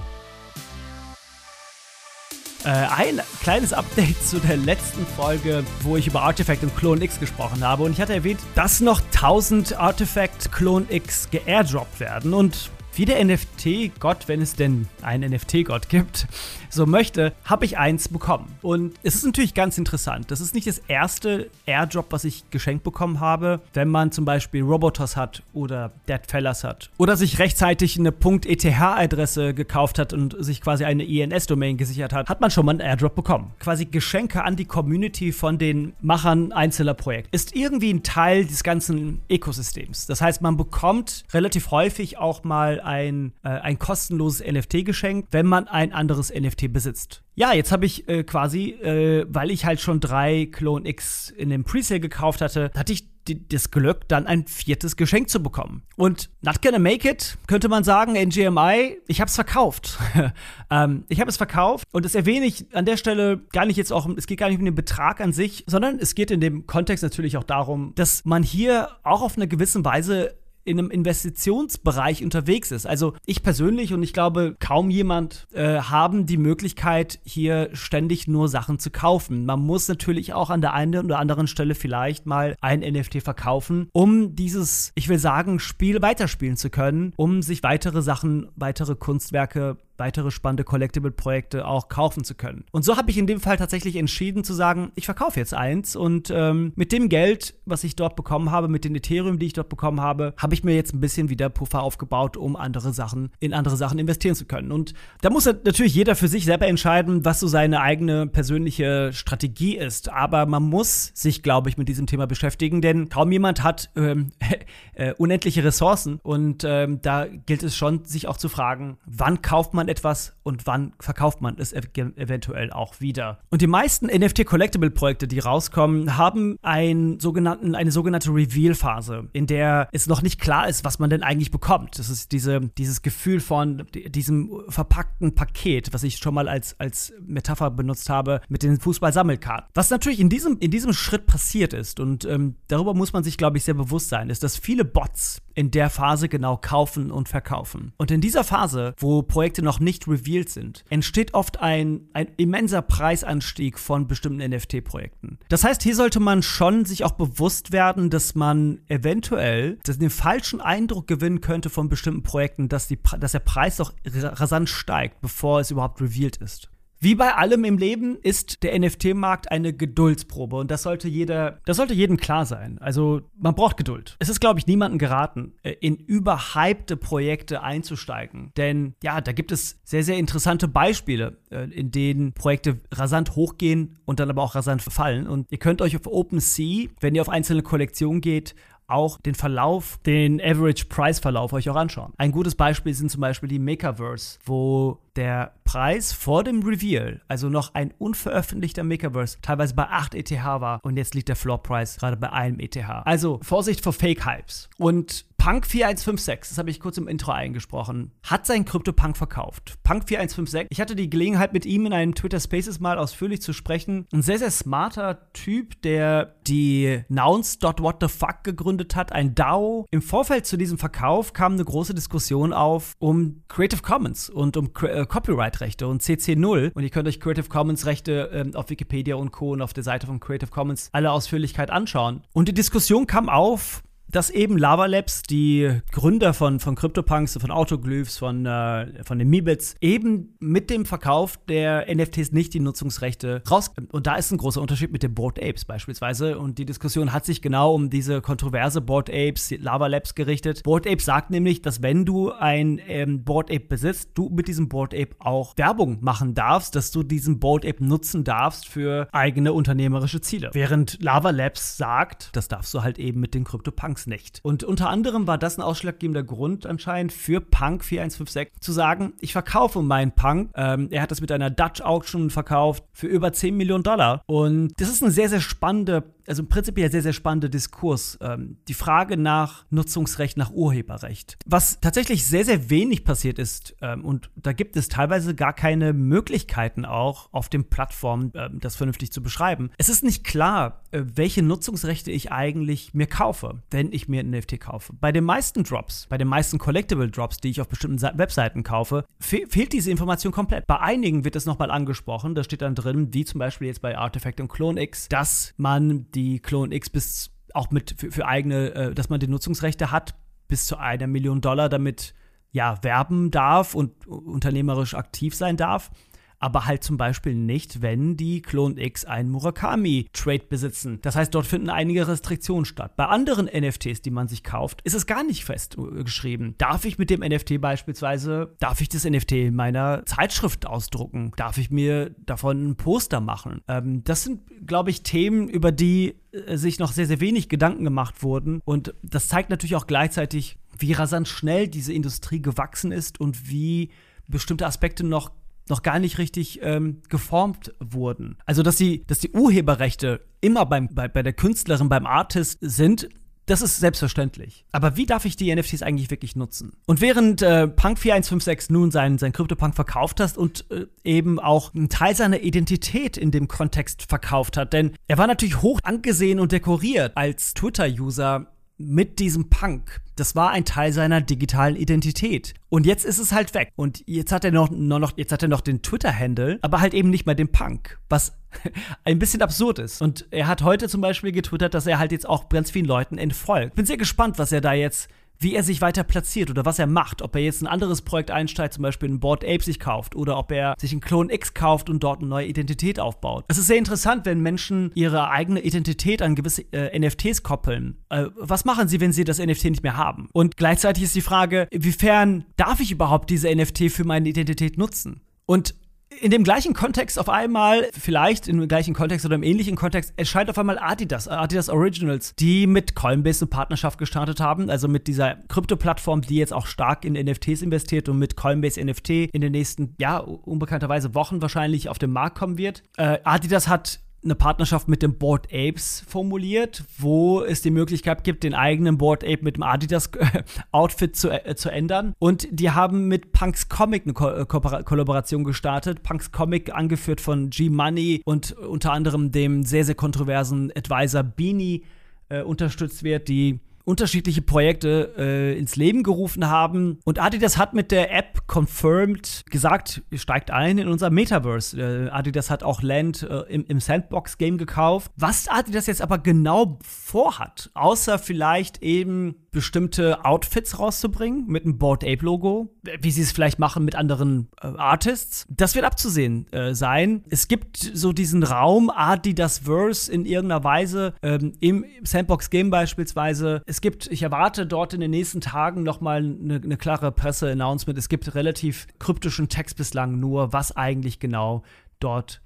Äh, 2.64 2.68
ein 2.68 3.20
kleines 3.42 3.72
Update 3.72 4.20
zu 4.22 4.38
der 4.40 4.56
letzten 4.56 5.06
Folge, 5.06 5.64
wo 5.82 5.96
ich 5.96 6.06
über 6.06 6.22
Artifact 6.22 6.62
und 6.62 6.76
Clone 6.76 7.04
X 7.04 7.20
gesprochen 7.20 7.62
habe. 7.64 7.82
Und 7.82 7.92
ich 7.92 8.00
hatte 8.00 8.14
erwähnt, 8.14 8.40
dass 8.54 8.80
noch 8.80 9.00
1000 9.00 9.78
Artifact 9.78 10.52
Clone 10.52 10.86
X 10.88 11.30
geairdroppt 11.30 12.00
werden. 12.00 12.34
Und 12.34 12.70
Wie 12.96 13.04
der 13.04 13.22
NFT-Gott, 13.22 14.26
wenn 14.26 14.40
es 14.40 14.54
denn 14.54 14.88
einen 15.02 15.30
NFT-Gott 15.30 15.90
gibt, 15.90 16.26
so 16.70 16.86
möchte, 16.86 17.34
habe 17.44 17.66
ich 17.66 17.76
eins 17.76 18.08
bekommen. 18.08 18.56
Und 18.62 18.94
es 19.02 19.14
ist 19.14 19.26
natürlich 19.26 19.52
ganz 19.52 19.76
interessant. 19.76 20.30
Das 20.30 20.40
ist 20.40 20.54
nicht 20.54 20.66
das 20.66 20.78
erste 20.88 21.50
Airdrop, 21.66 22.06
was 22.08 22.24
ich 22.24 22.48
geschenkt 22.50 22.84
bekommen 22.84 23.20
habe, 23.20 23.60
wenn 23.74 23.88
man 23.88 24.12
zum 24.12 24.24
Beispiel 24.24 24.62
Robotos 24.62 25.14
hat 25.14 25.42
oder 25.52 25.92
Deadfellas 26.08 26.64
hat. 26.64 26.88
Oder 26.96 27.18
sich 27.18 27.38
rechtzeitig 27.38 27.98
eine 27.98 28.14
.eth-Adresse 28.18 29.52
gekauft 29.52 29.98
hat 29.98 30.14
und 30.14 30.34
sich 30.42 30.62
quasi 30.62 30.86
eine 30.86 31.04
INS-Domain 31.04 31.76
gesichert 31.76 32.14
hat, 32.14 32.30
hat 32.30 32.40
man 32.40 32.50
schon 32.50 32.64
mal 32.64 32.72
einen 32.72 32.80
Airdrop 32.80 33.14
bekommen. 33.14 33.52
Quasi 33.58 33.84
Geschenke 33.84 34.42
an 34.42 34.56
die 34.56 34.64
Community 34.64 35.32
von 35.32 35.58
den 35.58 35.92
Machern 36.00 36.50
einzelner 36.52 36.94
Projekte. 36.94 37.28
Ist 37.32 37.54
irgendwie 37.54 37.92
ein 37.92 38.02
Teil 38.02 38.46
des 38.46 38.62
ganzen 38.62 39.20
Ökosystems. 39.30 40.06
Das 40.06 40.22
heißt, 40.22 40.40
man 40.40 40.56
bekommt 40.56 41.26
relativ 41.34 41.70
häufig 41.70 42.16
auch 42.16 42.42
mal 42.42 42.80
ein, 42.86 43.32
äh, 43.42 43.48
ein 43.48 43.78
kostenloses 43.78 44.46
NFT 44.46 44.84
geschenkt, 44.84 45.28
wenn 45.32 45.46
man 45.46 45.68
ein 45.68 45.92
anderes 45.92 46.32
NFT 46.32 46.72
besitzt. 46.72 47.22
Ja, 47.34 47.52
jetzt 47.52 47.72
habe 47.72 47.84
ich 47.84 48.08
äh, 48.08 48.24
quasi, 48.24 48.70
äh, 48.70 49.26
weil 49.28 49.50
ich 49.50 49.66
halt 49.66 49.80
schon 49.80 50.00
drei 50.00 50.48
Clone 50.50 50.88
X 50.88 51.30
in 51.30 51.50
dem 51.50 51.64
Presale 51.64 52.00
gekauft 52.00 52.40
hatte, 52.40 52.70
hatte 52.74 52.92
ich 52.92 53.08
das 53.34 53.70
Glück, 53.70 54.08
dann 54.08 54.26
ein 54.26 54.46
viertes 54.46 54.96
Geschenk 54.96 55.28
zu 55.28 55.42
bekommen. 55.42 55.82
Und 55.96 56.30
not 56.42 56.62
gonna 56.62 56.78
make 56.78 57.08
it, 57.08 57.36
könnte 57.46 57.68
man 57.68 57.84
sagen, 57.84 58.14
in 58.14 58.30
GMI, 58.30 58.98
ich 59.08 59.20
habe 59.20 59.28
es 59.28 59.34
verkauft. 59.34 59.98
ähm, 60.70 61.04
ich 61.08 61.20
habe 61.20 61.28
es 61.28 61.36
verkauft 61.36 61.86
und 61.92 62.04
das 62.04 62.14
erwähne 62.14 62.46
ich 62.46 62.66
an 62.74 62.84
der 62.84 62.96
Stelle 62.96 63.38
gar 63.52 63.66
nicht 63.66 63.76
jetzt 63.76 63.92
auch, 63.92 64.08
es 64.16 64.26
geht 64.26 64.38
gar 64.38 64.48
nicht 64.48 64.58
um 64.58 64.64
den 64.64 64.74
Betrag 64.74 65.20
an 65.20 65.32
sich, 65.32 65.64
sondern 65.66 65.98
es 65.98 66.14
geht 66.14 66.30
in 66.30 66.40
dem 66.40 66.66
Kontext 66.66 67.02
natürlich 67.02 67.36
auch 67.36 67.44
darum, 67.44 67.92
dass 67.96 68.24
man 68.24 68.42
hier 68.42 68.90
auch 69.02 69.22
auf 69.22 69.36
eine 69.36 69.48
gewisse 69.48 69.84
Weise 69.84 70.36
in 70.66 70.78
einem 70.78 70.90
Investitionsbereich 70.90 72.24
unterwegs 72.24 72.70
ist. 72.72 72.86
Also 72.86 73.14
ich 73.24 73.42
persönlich 73.42 73.94
und 73.94 74.02
ich 74.02 74.12
glaube 74.12 74.56
kaum 74.58 74.90
jemand 74.90 75.46
äh, 75.52 75.78
haben 75.78 76.26
die 76.26 76.36
Möglichkeit, 76.36 77.20
hier 77.24 77.70
ständig 77.72 78.26
nur 78.26 78.48
Sachen 78.48 78.78
zu 78.78 78.90
kaufen. 78.90 79.46
Man 79.46 79.60
muss 79.60 79.88
natürlich 79.88 80.34
auch 80.34 80.50
an 80.50 80.60
der 80.60 80.74
einen 80.74 81.04
oder 81.06 81.18
anderen 81.18 81.46
Stelle 81.46 81.74
vielleicht 81.74 82.26
mal 82.26 82.56
ein 82.60 82.80
NFT 82.80 83.22
verkaufen, 83.22 83.88
um 83.92 84.34
dieses, 84.34 84.92
ich 84.94 85.08
will 85.08 85.18
sagen, 85.18 85.58
Spiel 85.58 86.02
weiterspielen 86.02 86.56
zu 86.56 86.68
können, 86.68 87.12
um 87.16 87.42
sich 87.42 87.62
weitere 87.62 88.02
Sachen, 88.02 88.48
weitere 88.56 88.96
Kunstwerke 88.96 89.76
weitere 89.98 90.30
spannende 90.30 90.64
Collectible-Projekte 90.64 91.66
auch 91.66 91.88
kaufen 91.88 92.24
zu 92.24 92.34
können. 92.34 92.64
Und 92.72 92.84
so 92.84 92.96
habe 92.96 93.10
ich 93.10 93.18
in 93.18 93.26
dem 93.26 93.40
Fall 93.40 93.56
tatsächlich 93.56 93.96
entschieden 93.96 94.44
zu 94.44 94.54
sagen, 94.54 94.92
ich 94.94 95.04
verkaufe 95.04 95.38
jetzt 95.40 95.54
eins 95.54 95.96
und 95.96 96.30
ähm, 96.30 96.72
mit 96.76 96.92
dem 96.92 97.08
Geld, 97.08 97.54
was 97.64 97.84
ich 97.84 97.96
dort 97.96 98.16
bekommen 98.16 98.50
habe, 98.50 98.68
mit 98.68 98.84
den 98.84 98.94
Ethereum, 98.94 99.38
die 99.38 99.46
ich 99.46 99.52
dort 99.52 99.68
bekommen 99.68 100.00
habe, 100.00 100.34
habe 100.36 100.54
ich 100.54 100.64
mir 100.64 100.74
jetzt 100.74 100.94
ein 100.94 101.00
bisschen 101.00 101.28
wieder 101.28 101.48
Puffer 101.48 101.82
aufgebaut, 101.82 102.36
um 102.36 102.56
andere 102.56 102.92
Sachen 102.92 103.30
in 103.40 103.54
andere 103.54 103.76
Sachen 103.76 103.98
investieren 103.98 104.34
zu 104.34 104.44
können. 104.44 104.72
Und 104.72 104.94
da 105.20 105.30
muss 105.30 105.46
natürlich 105.46 105.94
jeder 105.94 106.14
für 106.14 106.28
sich 106.28 106.44
selber 106.44 106.66
entscheiden, 106.66 107.24
was 107.24 107.40
so 107.40 107.46
seine 107.46 107.80
eigene 107.80 108.26
persönliche 108.26 109.12
Strategie 109.12 109.76
ist. 109.76 110.08
Aber 110.10 110.46
man 110.46 110.62
muss 110.62 111.12
sich, 111.14 111.42
glaube 111.42 111.68
ich, 111.68 111.76
mit 111.76 111.88
diesem 111.88 112.06
Thema 112.06 112.26
beschäftigen, 112.26 112.80
denn 112.80 113.08
kaum 113.08 113.32
jemand 113.32 113.62
hat 113.62 113.90
ähm, 113.96 114.32
äh, 114.94 115.14
unendliche 115.14 115.64
Ressourcen 115.64 116.20
und 116.22 116.64
ähm, 116.64 117.00
da 117.02 117.26
gilt 117.26 117.62
es 117.62 117.76
schon, 117.76 118.04
sich 118.04 118.28
auch 118.28 118.36
zu 118.36 118.48
fragen, 118.48 118.98
wann 119.06 119.42
kauft 119.42 119.74
man 119.74 119.85
man 119.86 119.88
etwas 119.88 120.34
und 120.42 120.66
wann 120.66 120.92
verkauft 121.00 121.40
man 121.40 121.56
es 121.58 121.72
ev 121.72 121.86
eventuell 121.96 122.72
auch 122.72 123.00
wieder. 123.00 123.38
Und 123.50 123.62
die 123.62 123.66
meisten 123.66 124.06
NFT-Collectible-Projekte, 124.06 125.28
die 125.28 125.38
rauskommen, 125.38 126.16
haben 126.16 126.58
einen 126.62 127.20
sogenannten, 127.20 127.74
eine 127.74 127.90
sogenannte 127.90 128.30
Reveal-Phase, 128.30 129.28
in 129.32 129.46
der 129.46 129.88
es 129.92 130.06
noch 130.06 130.22
nicht 130.22 130.40
klar 130.40 130.68
ist, 130.68 130.84
was 130.84 130.98
man 130.98 131.10
denn 131.10 131.22
eigentlich 131.22 131.50
bekommt. 131.50 131.98
Das 131.98 132.10
ist 132.10 132.32
diese, 132.32 132.60
dieses 132.76 133.02
Gefühl 133.02 133.40
von 133.40 133.86
diesem 133.94 134.62
verpackten 134.68 135.34
Paket, 135.34 135.94
was 135.94 136.02
ich 136.02 136.18
schon 136.18 136.34
mal 136.34 136.48
als, 136.48 136.78
als 136.80 137.12
Metapher 137.24 137.70
benutzt 137.70 138.10
habe, 138.10 138.40
mit 138.48 138.62
den 138.62 138.78
Fußball-Sammelkarten. 138.78 139.70
Was 139.74 139.90
natürlich 139.90 140.20
in 140.20 140.28
diesem, 140.28 140.58
in 140.58 140.70
diesem 140.70 140.92
Schritt 140.92 141.26
passiert 141.26 141.72
ist, 141.72 142.00
und 142.00 142.24
ähm, 142.24 142.56
darüber 142.68 142.94
muss 142.94 143.12
man 143.12 143.24
sich, 143.24 143.38
glaube 143.38 143.56
ich, 143.58 143.64
sehr 143.64 143.74
bewusst 143.74 144.08
sein, 144.08 144.30
ist, 144.30 144.42
dass 144.42 144.56
viele 144.56 144.84
Bots 144.84 145.42
in 145.56 145.70
der 145.72 145.90
Phase 145.90 146.28
genau 146.28 146.56
kaufen 146.56 147.10
und 147.10 147.28
verkaufen. 147.28 147.92
Und 147.96 148.10
in 148.12 148.20
dieser 148.20 148.44
Phase, 148.44 148.94
wo 148.98 149.22
Projekte 149.22 149.62
noch 149.62 149.80
nicht 149.80 150.06
revealed 150.06 150.50
sind, 150.50 150.84
entsteht 150.90 151.34
oft 151.34 151.60
ein, 151.60 152.08
ein 152.12 152.28
immenser 152.36 152.82
Preisanstieg 152.82 153.78
von 153.78 154.06
bestimmten 154.06 154.48
NFT-Projekten. 154.48 155.38
Das 155.48 155.64
heißt, 155.64 155.82
hier 155.82 155.96
sollte 155.96 156.20
man 156.20 156.42
schon 156.42 156.84
sich 156.84 157.04
auch 157.04 157.12
bewusst 157.12 157.72
werden, 157.72 158.10
dass 158.10 158.34
man 158.34 158.80
eventuell 158.86 159.78
den 159.86 160.10
falschen 160.10 160.60
Eindruck 160.60 161.06
gewinnen 161.06 161.40
könnte 161.40 161.70
von 161.70 161.88
bestimmten 161.88 162.22
Projekten, 162.22 162.68
dass, 162.68 162.86
die, 162.86 162.98
dass 163.18 163.32
der 163.32 163.40
Preis 163.40 163.76
doch 163.76 163.94
rasant 164.04 164.68
steigt, 164.68 165.22
bevor 165.22 165.60
es 165.60 165.70
überhaupt 165.70 166.00
revealed 166.02 166.36
ist. 166.36 166.70
Wie 167.06 167.14
bei 167.14 167.36
allem 167.36 167.62
im 167.62 167.78
Leben 167.78 168.18
ist 168.20 168.64
der 168.64 168.76
NFT-Markt 168.76 169.52
eine 169.52 169.72
Geduldsprobe 169.72 170.56
und 170.56 170.72
das 170.72 170.82
sollte 170.82 171.06
jeder, 171.06 171.60
das 171.64 171.76
sollte 171.76 171.94
jedem 171.94 172.16
klar 172.16 172.46
sein. 172.46 172.80
Also 172.80 173.20
man 173.38 173.54
braucht 173.54 173.76
Geduld. 173.76 174.16
Es 174.18 174.28
ist, 174.28 174.40
glaube 174.40 174.58
ich, 174.58 174.66
niemandem 174.66 174.98
geraten, 174.98 175.52
äh, 175.62 175.76
in 175.80 175.94
überhypte 175.94 176.96
Projekte 176.96 177.62
einzusteigen, 177.62 178.50
denn 178.56 178.94
ja, 179.04 179.20
da 179.20 179.30
gibt 179.30 179.52
es 179.52 179.78
sehr, 179.84 180.02
sehr 180.02 180.16
interessante 180.16 180.66
Beispiele, 180.66 181.36
äh, 181.52 181.70
in 181.70 181.92
denen 181.92 182.32
Projekte 182.32 182.80
rasant 182.90 183.36
hochgehen 183.36 184.00
und 184.04 184.18
dann 184.18 184.28
aber 184.28 184.42
auch 184.42 184.56
rasant 184.56 184.82
verfallen. 184.82 185.28
Und 185.28 185.46
ihr 185.52 185.58
könnt 185.58 185.82
euch 185.82 185.94
auf 185.94 186.08
OpenSea, 186.08 186.88
wenn 186.98 187.14
ihr 187.14 187.22
auf 187.22 187.28
einzelne 187.28 187.62
Kollektionen 187.62 188.20
geht, 188.20 188.56
auch 188.88 189.20
den 189.20 189.36
Verlauf, 189.36 190.00
den 190.06 190.40
Average 190.40 190.86
Price 190.86 191.20
Verlauf 191.20 191.52
euch 191.52 191.70
auch 191.70 191.76
anschauen. 191.76 192.12
Ein 192.16 192.32
gutes 192.32 192.56
Beispiel 192.56 192.94
sind 192.94 193.12
zum 193.12 193.20
Beispiel 193.20 193.48
die 193.48 193.60
Makerverse, 193.60 194.38
wo 194.44 194.98
der 195.16 195.52
Preis 195.64 196.12
vor 196.12 196.44
dem 196.44 196.62
Reveal, 196.62 197.20
also 197.28 197.48
noch 197.48 197.74
ein 197.74 197.92
unveröffentlichter 197.98 198.84
Makerverse, 198.84 199.38
teilweise 199.42 199.74
bei 199.74 199.88
8 199.88 200.14
ETH 200.14 200.30
war 200.30 200.80
und 200.82 200.96
jetzt 200.96 201.14
liegt 201.14 201.28
der 201.28 201.36
Floor 201.36 201.62
Price 201.62 201.96
gerade 201.96 202.16
bei 202.16 202.32
einem 202.32 202.60
ETH. 202.60 202.76
Also 203.04 203.40
Vorsicht 203.42 203.82
vor 203.82 203.92
Fake 203.92 204.24
Hypes. 204.24 204.68
Und 204.78 205.26
Punk 205.46 205.64
4156, 205.64 206.50
das 206.50 206.58
habe 206.58 206.70
ich 206.70 206.80
kurz 206.80 206.98
im 206.98 207.06
Intro 207.06 207.30
eingesprochen, 207.30 208.10
hat 208.24 208.46
sein 208.46 208.64
CryptoPunk 208.64 209.16
verkauft. 209.16 209.74
Punk 209.84 210.08
4156, 210.08 210.66
ich 210.70 210.80
hatte 210.80 210.96
die 210.96 211.08
Gelegenheit 211.08 211.52
mit 211.52 211.64
ihm 211.64 211.86
in 211.86 211.92
einem 211.92 212.16
Twitter 212.16 212.40
Spaces 212.40 212.80
mal 212.80 212.98
ausführlich 212.98 213.42
zu 213.42 213.52
sprechen. 213.52 214.06
Ein 214.12 214.22
sehr, 214.22 214.40
sehr 214.40 214.50
smarter 214.50 215.32
Typ, 215.34 215.80
der 215.82 216.34
die 216.48 217.04
Nouns.whatthefuck 217.08 218.42
gegründet 218.42 218.96
hat, 218.96 219.12
ein 219.12 219.36
DAO. 219.36 219.86
Im 219.92 220.02
Vorfeld 220.02 220.46
zu 220.46 220.56
diesem 220.56 220.78
Verkauf 220.78 221.32
kam 221.32 221.52
eine 221.52 221.64
große 221.64 221.94
Diskussion 221.94 222.52
auf 222.52 222.94
um 222.98 223.44
Creative 223.46 223.82
Commons 223.82 224.28
und 224.28 224.56
um 224.56 224.70
äh, 224.82 225.05
Copyright-Rechte 225.06 225.86
und 225.86 226.02
CC0. 226.02 226.72
Und 226.74 226.82
ihr 226.82 226.90
könnt 226.90 227.08
euch 227.08 227.20
Creative 227.20 227.48
Commons-Rechte 227.48 228.30
ähm, 228.32 228.54
auf 228.54 228.70
Wikipedia 228.70 229.16
und 229.16 229.32
Co. 229.32 229.52
und 229.52 229.62
auf 229.62 229.72
der 229.72 229.82
Seite 229.84 230.06
von 230.06 230.20
Creative 230.20 230.50
Commons 230.50 230.88
alle 230.92 231.10
Ausführlichkeit 231.10 231.70
anschauen. 231.70 232.22
Und 232.32 232.48
die 232.48 232.54
Diskussion 232.54 233.06
kam 233.06 233.28
auf, 233.28 233.82
dass 234.08 234.30
eben 234.30 234.56
Lava 234.56 234.86
Labs, 234.86 235.22
die 235.22 235.80
Gründer 235.92 236.34
von, 236.34 236.60
von 236.60 236.74
CryptoPunks, 236.74 237.38
von 237.40 237.50
Autoglyphs, 237.50 238.18
von, 238.18 238.46
äh, 238.46 239.04
von 239.04 239.18
den 239.18 239.28
Meebits, 239.28 239.74
eben 239.80 240.36
mit 240.38 240.70
dem 240.70 240.86
Verkauf 240.86 241.38
der 241.48 241.86
NFTs 241.92 242.32
nicht 242.32 242.54
die 242.54 242.60
Nutzungsrechte 242.60 243.42
raus. 243.50 243.72
Und 243.90 244.06
da 244.06 244.16
ist 244.16 244.30
ein 244.30 244.38
großer 244.38 244.60
Unterschied 244.60 244.92
mit 244.92 245.02
den 245.02 245.14
Board 245.14 245.42
Apes 245.42 245.64
beispielsweise. 245.64 246.38
Und 246.38 246.58
die 246.58 246.64
Diskussion 246.64 247.12
hat 247.12 247.24
sich 247.24 247.42
genau 247.42 247.74
um 247.74 247.90
diese 247.90 248.20
kontroverse 248.20 248.80
Board 248.80 249.10
Apes, 249.10 249.52
Lava 249.58 249.86
Labs 249.86 250.14
gerichtet. 250.14 250.62
Board 250.62 250.86
Ape 250.86 251.02
sagt 251.02 251.30
nämlich, 251.30 251.62
dass 251.62 251.82
wenn 251.82 252.04
du 252.04 252.32
ein 252.32 252.80
ähm, 252.86 253.24
Board 253.24 253.50
Ape 253.50 253.66
besitzt, 253.66 254.10
du 254.14 254.28
mit 254.28 254.48
diesem 254.48 254.68
Board 254.68 254.94
Ape 254.94 255.16
auch 255.18 255.56
Werbung 255.56 255.98
machen 256.00 256.34
darfst, 256.34 256.76
dass 256.76 256.90
du 256.90 257.02
diesen 257.02 257.40
Board 257.40 257.66
Ape 257.66 257.84
nutzen 257.84 258.24
darfst 258.24 258.68
für 258.68 259.08
eigene 259.12 259.52
unternehmerische 259.52 260.20
Ziele. 260.20 260.50
Während 260.52 261.02
Lava 261.02 261.30
Labs 261.30 261.76
sagt, 261.76 262.30
das 262.34 262.48
darfst 262.48 262.72
du 262.72 262.82
halt 262.82 262.98
eben 262.98 263.20
mit 263.20 263.34
den 263.34 263.44
CryptoPunks 263.44 263.95
Punks 263.96 264.06
nicht. 264.06 264.40
Und 264.42 264.62
unter 264.62 264.90
anderem 264.90 265.26
war 265.26 265.38
das 265.38 265.56
ein 265.56 265.62
ausschlaggebender 265.62 266.22
Grund 266.22 266.66
anscheinend 266.66 267.12
für 267.12 267.40
Punk 267.40 267.82
4156 267.82 268.60
zu 268.60 268.72
sagen, 268.72 269.14
ich 269.20 269.32
verkaufe 269.32 269.80
meinen 269.80 270.12
Punk. 270.12 270.50
Ähm, 270.54 270.88
er 270.90 271.02
hat 271.02 271.10
das 271.10 271.22
mit 271.22 271.32
einer 271.32 271.50
Dutch 271.50 271.80
Auction 271.80 272.28
verkauft 272.28 272.84
für 272.92 273.06
über 273.06 273.32
10 273.32 273.56
Millionen 273.56 273.84
Dollar. 273.84 274.22
Und 274.26 274.72
das 274.78 274.88
ist 274.88 275.02
eine 275.02 275.12
sehr, 275.12 275.30
sehr 275.30 275.40
spannende 275.40 276.02
also 276.28 276.44
prinzipiell 276.44 276.90
sehr, 276.90 277.02
sehr 277.02 277.12
spannender 277.12 277.48
Diskurs. 277.48 278.18
Ähm, 278.20 278.58
die 278.68 278.74
Frage 278.74 279.16
nach 279.16 279.66
Nutzungsrecht, 279.70 280.36
nach 280.36 280.50
Urheberrecht. 280.50 281.38
Was 281.46 281.80
tatsächlich 281.80 282.26
sehr, 282.26 282.44
sehr 282.44 282.70
wenig 282.70 283.04
passiert 283.04 283.38
ist, 283.38 283.76
ähm, 283.80 284.04
und 284.04 284.30
da 284.36 284.52
gibt 284.52 284.76
es 284.76 284.88
teilweise 284.88 285.34
gar 285.34 285.52
keine 285.52 285.92
Möglichkeiten 285.92 286.84
auch 286.84 287.28
auf 287.32 287.48
den 287.48 287.68
Plattformen, 287.68 288.32
ähm, 288.34 288.58
das 288.60 288.76
vernünftig 288.76 289.12
zu 289.12 289.22
beschreiben. 289.22 289.70
Es 289.78 289.88
ist 289.88 290.04
nicht 290.04 290.24
klar, 290.24 290.82
äh, 290.90 291.02
welche 291.14 291.42
Nutzungsrechte 291.42 292.10
ich 292.10 292.32
eigentlich 292.32 292.94
mir 292.94 293.06
kaufe, 293.06 293.62
wenn 293.70 293.92
ich 293.92 294.08
mir 294.08 294.20
ein 294.20 294.30
NFT 294.30 294.60
kaufe. 294.60 294.92
Bei 295.00 295.12
den 295.12 295.24
meisten 295.24 295.64
Drops, 295.64 296.06
bei 296.08 296.18
den 296.18 296.28
meisten 296.28 296.58
Collectible 296.58 297.10
Drops, 297.10 297.38
die 297.38 297.50
ich 297.50 297.60
auf 297.60 297.68
bestimmten 297.68 298.00
Webseiten 298.18 298.62
kaufe, 298.62 299.04
fe 299.20 299.44
fehlt 299.48 299.72
diese 299.72 299.90
Information 299.90 300.32
komplett. 300.32 300.66
Bei 300.66 300.80
einigen 300.80 301.24
wird 301.24 301.36
das 301.36 301.46
nochmal 301.46 301.70
angesprochen, 301.70 302.34
da 302.34 302.44
steht 302.44 302.62
dann 302.62 302.74
drin, 302.74 303.12
wie 303.12 303.24
zum 303.24 303.38
Beispiel 303.38 303.68
jetzt 303.68 303.82
bei 303.82 303.96
Artifact 303.96 304.40
und 304.40 304.48
CloneX, 304.48 305.08
dass 305.08 305.54
man 305.56 306.10
die 306.16 306.40
Clone 306.40 306.74
X 306.74 306.90
bis 306.90 307.30
auch 307.54 307.70
mit 307.70 307.94
für, 307.96 308.10
für 308.10 308.26
eigene, 308.26 308.74
äh, 308.74 308.94
dass 308.94 309.08
man 309.08 309.20
die 309.20 309.28
Nutzungsrechte 309.28 309.92
hat, 309.92 310.14
bis 310.48 310.66
zu 310.66 310.76
einer 310.76 311.06
Million 311.06 311.40
Dollar, 311.40 311.68
damit 311.68 312.14
ja, 312.50 312.82
werben 312.82 313.30
darf 313.30 313.74
und 313.74 314.06
unternehmerisch 314.06 314.94
aktiv 314.94 315.34
sein 315.34 315.56
darf 315.56 315.90
aber 316.38 316.66
halt 316.66 316.84
zum 316.84 316.96
Beispiel 316.96 317.34
nicht, 317.34 317.82
wenn 317.82 318.16
die 318.16 318.42
Clone 318.42 318.80
X 318.82 319.04
einen 319.04 319.30
Murakami-Trade 319.30 320.44
besitzen. 320.48 320.98
Das 321.02 321.16
heißt, 321.16 321.34
dort 321.34 321.46
finden 321.46 321.70
einige 321.70 322.06
Restriktionen 322.06 322.64
statt. 322.64 322.96
Bei 322.96 323.06
anderen 323.06 323.46
NFTs, 323.46 324.02
die 324.02 324.10
man 324.10 324.28
sich 324.28 324.42
kauft, 324.42 324.82
ist 324.82 324.94
es 324.94 325.06
gar 325.06 325.24
nicht 325.24 325.44
festgeschrieben. 325.44 326.54
Darf 326.58 326.84
ich 326.84 326.98
mit 326.98 327.10
dem 327.10 327.20
NFT 327.20 327.60
beispielsweise, 327.60 328.54
darf 328.58 328.80
ich 328.80 328.88
das 328.88 329.04
NFT 329.04 329.32
in 329.32 329.54
meiner 329.54 330.04
Zeitschrift 330.04 330.66
ausdrucken? 330.66 331.32
Darf 331.36 331.58
ich 331.58 331.70
mir 331.70 332.10
davon 332.24 332.70
ein 332.70 332.76
Poster 332.76 333.20
machen? 333.20 333.62
Ähm, 333.68 334.04
das 334.04 334.24
sind, 334.24 334.42
glaube 334.66 334.90
ich, 334.90 335.02
Themen, 335.02 335.48
über 335.48 335.72
die 335.72 336.16
äh, 336.32 336.56
sich 336.56 336.78
noch 336.78 336.92
sehr, 336.92 337.06
sehr 337.06 337.20
wenig 337.20 337.48
Gedanken 337.48 337.84
gemacht 337.84 338.22
wurden. 338.22 338.60
Und 338.64 338.94
das 339.02 339.28
zeigt 339.28 339.50
natürlich 339.50 339.76
auch 339.76 339.86
gleichzeitig, 339.86 340.58
wie 340.78 340.92
rasant 340.92 341.28
schnell 341.28 341.68
diese 341.68 341.92
Industrie 341.92 342.42
gewachsen 342.42 342.92
ist 342.92 343.20
und 343.20 343.48
wie 343.50 343.90
bestimmte 344.28 344.66
Aspekte 344.66 345.04
noch 345.04 345.30
noch 345.68 345.82
gar 345.82 345.98
nicht 345.98 346.18
richtig 346.18 346.60
ähm, 346.62 347.02
geformt 347.08 347.74
wurden. 347.80 348.38
Also, 348.46 348.62
dass 348.62 348.76
die, 348.76 349.04
dass 349.06 349.18
die 349.18 349.30
Urheberrechte 349.30 350.20
immer 350.40 350.66
beim, 350.66 350.88
bei, 350.94 351.08
bei 351.08 351.22
der 351.22 351.32
Künstlerin, 351.32 351.88
beim 351.88 352.06
Artist 352.06 352.58
sind, 352.60 353.08
das 353.46 353.62
ist 353.62 353.78
selbstverständlich. 353.78 354.64
Aber 354.72 354.96
wie 354.96 355.06
darf 355.06 355.24
ich 355.24 355.36
die 355.36 355.54
NFTs 355.54 355.82
eigentlich 355.82 356.10
wirklich 356.10 356.34
nutzen? 356.34 356.72
Und 356.86 357.00
während 357.00 357.42
äh, 357.42 357.68
Punk 357.68 357.98
4156 358.00 358.70
nun 358.70 358.90
sein, 358.90 359.18
sein 359.18 359.32
CryptoPunk 359.32 359.74
verkauft 359.74 360.18
hat 360.18 360.36
und 360.36 360.68
äh, 360.70 360.86
eben 361.04 361.38
auch 361.38 361.72
einen 361.72 361.88
Teil 361.88 362.16
seiner 362.16 362.40
Identität 362.40 363.16
in 363.16 363.30
dem 363.30 363.46
Kontext 363.46 364.06
verkauft 364.08 364.56
hat, 364.56 364.72
denn 364.72 364.96
er 365.06 365.18
war 365.18 365.28
natürlich 365.28 365.62
hoch 365.62 365.78
angesehen 365.84 366.40
und 366.40 366.50
dekoriert 366.50 367.16
als 367.16 367.54
Twitter-User 367.54 368.48
mit 368.78 369.18
diesem 369.18 369.48
Punk. 369.48 370.00
Das 370.16 370.34
war 370.34 370.50
ein 370.50 370.64
Teil 370.64 370.92
seiner 370.92 371.20
digitalen 371.20 371.76
Identität. 371.76 372.54
Und 372.68 372.86
jetzt 372.86 373.04
ist 373.04 373.18
es 373.18 373.32
halt 373.32 373.54
weg. 373.54 373.72
Und 373.76 374.02
jetzt 374.06 374.32
hat 374.32 374.44
er 374.44 374.50
noch, 374.50 374.70
noch, 374.70 375.16
jetzt 375.16 375.32
hat 375.32 375.42
er 375.42 375.48
noch 375.48 375.60
den 375.60 375.82
Twitter-Handle, 375.82 376.58
aber 376.62 376.80
halt 376.80 376.94
eben 376.94 377.10
nicht 377.10 377.26
mehr 377.26 377.34
den 377.34 377.52
Punk. 377.52 377.98
Was 378.08 378.36
ein 379.04 379.18
bisschen 379.18 379.42
absurd 379.42 379.78
ist. 379.78 380.02
Und 380.02 380.26
er 380.30 380.46
hat 380.46 380.62
heute 380.62 380.88
zum 380.88 381.00
Beispiel 381.00 381.32
getwittert, 381.32 381.74
dass 381.74 381.86
er 381.86 381.98
halt 381.98 382.12
jetzt 382.12 382.28
auch 382.28 382.48
ganz 382.48 382.70
vielen 382.70 382.86
Leuten 382.86 383.18
entfolgt. 383.18 383.74
Bin 383.76 383.86
sehr 383.86 383.96
gespannt, 383.96 384.38
was 384.38 384.52
er 384.52 384.60
da 384.60 384.72
jetzt 384.72 385.08
wie 385.38 385.54
er 385.54 385.62
sich 385.62 385.80
weiter 385.80 386.04
platziert 386.04 386.50
oder 386.50 386.64
was 386.64 386.78
er 386.78 386.86
macht. 386.86 387.22
Ob 387.22 387.34
er 387.36 387.42
jetzt 387.42 387.62
ein 387.62 387.66
anderes 387.66 388.02
Projekt 388.02 388.30
einsteigt, 388.30 388.74
zum 388.74 388.82
Beispiel 388.82 389.08
ein 389.08 389.20
Board 389.20 389.44
Ape 389.44 389.62
sich 389.62 389.80
kauft 389.80 390.14
oder 390.16 390.38
ob 390.38 390.52
er 390.52 390.74
sich 390.78 390.92
einen 390.92 391.00
Clone 391.00 391.32
X 391.32 391.54
kauft 391.54 391.90
und 391.90 392.02
dort 392.02 392.20
eine 392.20 392.28
neue 392.28 392.46
Identität 392.46 393.00
aufbaut. 393.00 393.44
Es 393.48 393.58
ist 393.58 393.66
sehr 393.66 393.78
interessant, 393.78 394.26
wenn 394.26 394.40
Menschen 394.40 394.90
ihre 394.94 395.30
eigene 395.30 395.60
Identität 395.60 396.22
an 396.22 396.34
gewisse 396.34 396.62
äh, 396.72 396.98
NFTs 396.98 397.42
koppeln. 397.42 397.98
Äh, 398.08 398.26
was 398.36 398.64
machen 398.64 398.88
sie, 398.88 399.00
wenn 399.00 399.12
sie 399.12 399.24
das 399.24 399.38
NFT 399.38 399.66
nicht 399.66 399.82
mehr 399.82 399.96
haben? 399.96 400.28
Und 400.32 400.56
gleichzeitig 400.56 401.04
ist 401.04 401.14
die 401.14 401.20
Frage, 401.20 401.68
inwiefern 401.70 402.44
darf 402.56 402.80
ich 402.80 402.90
überhaupt 402.90 403.30
diese 403.30 403.54
NFT 403.54 403.90
für 403.90 404.04
meine 404.04 404.28
Identität 404.28 404.78
nutzen? 404.78 405.20
Und 405.46 405.74
in 406.20 406.30
dem 406.30 406.44
gleichen 406.44 406.74
Kontext 406.74 407.18
auf 407.18 407.28
einmal, 407.28 407.88
vielleicht 407.92 408.48
im 408.48 408.66
gleichen 408.68 408.94
Kontext 408.94 409.26
oder 409.26 409.34
im 409.34 409.42
ähnlichen 409.42 409.76
Kontext, 409.76 410.12
erscheint 410.16 410.50
auf 410.50 410.58
einmal 410.58 410.78
Adidas, 410.78 411.28
Adidas 411.28 411.68
Originals, 411.68 412.34
die 412.36 412.66
mit 412.66 412.94
Coinbase 412.94 413.44
eine 413.44 413.50
Partnerschaft 413.50 413.98
gestartet 413.98 414.40
haben, 414.40 414.70
also 414.70 414.88
mit 414.88 415.06
dieser 415.06 415.36
Krypto-Plattform, 415.48 416.22
die 416.22 416.36
jetzt 416.36 416.52
auch 416.52 416.66
stark 416.66 417.04
in 417.04 417.14
NFTs 417.14 417.62
investiert 417.62 418.08
und 418.08 418.18
mit 418.18 418.36
Coinbase 418.36 418.82
NFT 418.82 419.10
in 419.10 419.40
den 419.40 419.52
nächsten, 419.52 419.94
ja, 419.98 420.18
unbekannterweise 420.18 421.14
Wochen 421.14 421.42
wahrscheinlich 421.42 421.88
auf 421.88 421.98
den 421.98 422.10
Markt 422.10 422.38
kommen 422.38 422.58
wird. 422.58 422.82
Äh, 422.96 423.18
Adidas 423.24 423.68
hat 423.68 424.00
eine 424.26 424.34
Partnerschaft 424.34 424.88
mit 424.88 425.02
dem 425.02 425.16
Board 425.16 425.46
Apes 425.52 426.04
formuliert, 426.06 426.84
wo 426.98 427.42
es 427.42 427.62
die 427.62 427.70
Möglichkeit 427.70 428.24
gibt, 428.24 428.44
den 428.44 428.54
eigenen 428.54 428.98
Board 428.98 429.24
Ape 429.24 429.42
mit 429.42 429.56
dem 429.56 429.62
Adidas 429.62 430.10
Outfit 430.72 431.16
zu, 431.16 431.30
äh, 431.30 431.54
zu 431.54 431.70
ändern. 431.70 432.14
Und 432.18 432.48
die 432.50 432.70
haben 432.70 433.08
mit 433.08 433.32
Punks 433.32 433.68
Comic 433.68 434.02
eine 434.04 434.12
Ko 434.12 434.28
äh, 434.28 434.44
Ko 434.44 434.60
Kollaboration 434.60 435.44
gestartet. 435.44 436.02
Punks 436.02 436.32
Comic 436.32 436.74
angeführt 436.74 437.20
von 437.20 437.50
G-Money 437.50 438.22
und 438.24 438.52
unter 438.52 438.92
anderem 438.92 439.32
dem 439.32 439.62
sehr, 439.62 439.84
sehr 439.84 439.94
kontroversen 439.94 440.72
Advisor 440.76 441.22
Beanie 441.22 441.84
äh, 442.28 442.42
unterstützt 442.42 443.02
wird, 443.02 443.28
die 443.28 443.60
unterschiedliche 443.86 444.42
Projekte 444.42 445.14
äh, 445.16 445.58
ins 445.58 445.76
Leben 445.76 446.02
gerufen 446.02 446.48
haben. 446.48 446.98
Und 447.04 447.20
Adidas 447.20 447.56
hat 447.56 447.72
mit 447.72 447.92
der 447.92 448.12
App 448.12 448.46
Confirmed 448.48 449.44
gesagt, 449.48 450.02
steigt 450.12 450.50
ein 450.50 450.78
in 450.78 450.88
unser 450.88 451.08
Metaverse. 451.08 452.06
Äh, 452.06 452.10
Adidas 452.10 452.50
hat 452.50 452.64
auch 452.64 452.82
Land 452.82 453.22
äh, 453.22 453.42
im, 453.48 453.64
im 453.66 453.78
Sandbox-Game 453.78 454.58
gekauft. 454.58 455.12
Was 455.16 455.46
Adidas 455.46 455.86
jetzt 455.86 456.02
aber 456.02 456.18
genau 456.18 456.78
vorhat, 456.82 457.70
außer 457.74 458.18
vielleicht 458.18 458.82
eben 458.82 459.36
bestimmte 459.56 460.22
Outfits 460.22 460.78
rauszubringen 460.78 461.46
mit 461.46 461.64
einem 461.64 461.78
Board 461.78 462.04
Ape 462.04 462.22
Logo, 462.22 462.76
wie 463.00 463.10
sie 463.10 463.22
es 463.22 463.32
vielleicht 463.32 463.58
machen 463.58 463.86
mit 463.86 463.94
anderen 463.94 464.50
äh, 464.60 464.66
Artists. 464.66 465.46
Das 465.48 465.74
wird 465.74 465.86
abzusehen 465.86 466.46
äh, 466.52 466.74
sein. 466.74 467.24
Es 467.30 467.48
gibt 467.48 467.78
so 467.78 468.12
diesen 468.12 468.42
Raum 468.42 468.90
Adidas 468.90 469.60
Verse 469.60 470.12
in 470.12 470.26
irgendeiner 470.26 470.62
Weise 470.62 471.14
ähm, 471.22 471.52
im 471.60 471.86
Sandbox 472.02 472.50
Game 472.50 472.68
beispielsweise. 472.68 473.62
Es 473.64 473.80
gibt, 473.80 474.08
ich 474.08 474.22
erwarte 474.22 474.66
dort 474.66 474.92
in 474.92 475.00
den 475.00 475.10
nächsten 475.10 475.40
Tagen 475.40 475.84
noch 475.84 476.02
mal 476.02 476.18
eine, 476.18 476.56
eine 476.62 476.76
klare 476.76 477.10
Presse-Announcement. 477.10 477.98
Es 477.98 478.10
gibt 478.10 478.34
relativ 478.34 478.86
kryptischen 478.98 479.48
Text 479.48 479.78
bislang 479.78 480.20
nur, 480.20 480.52
was 480.52 480.76
eigentlich 480.76 481.18
genau 481.18 481.62
dort 481.98 482.42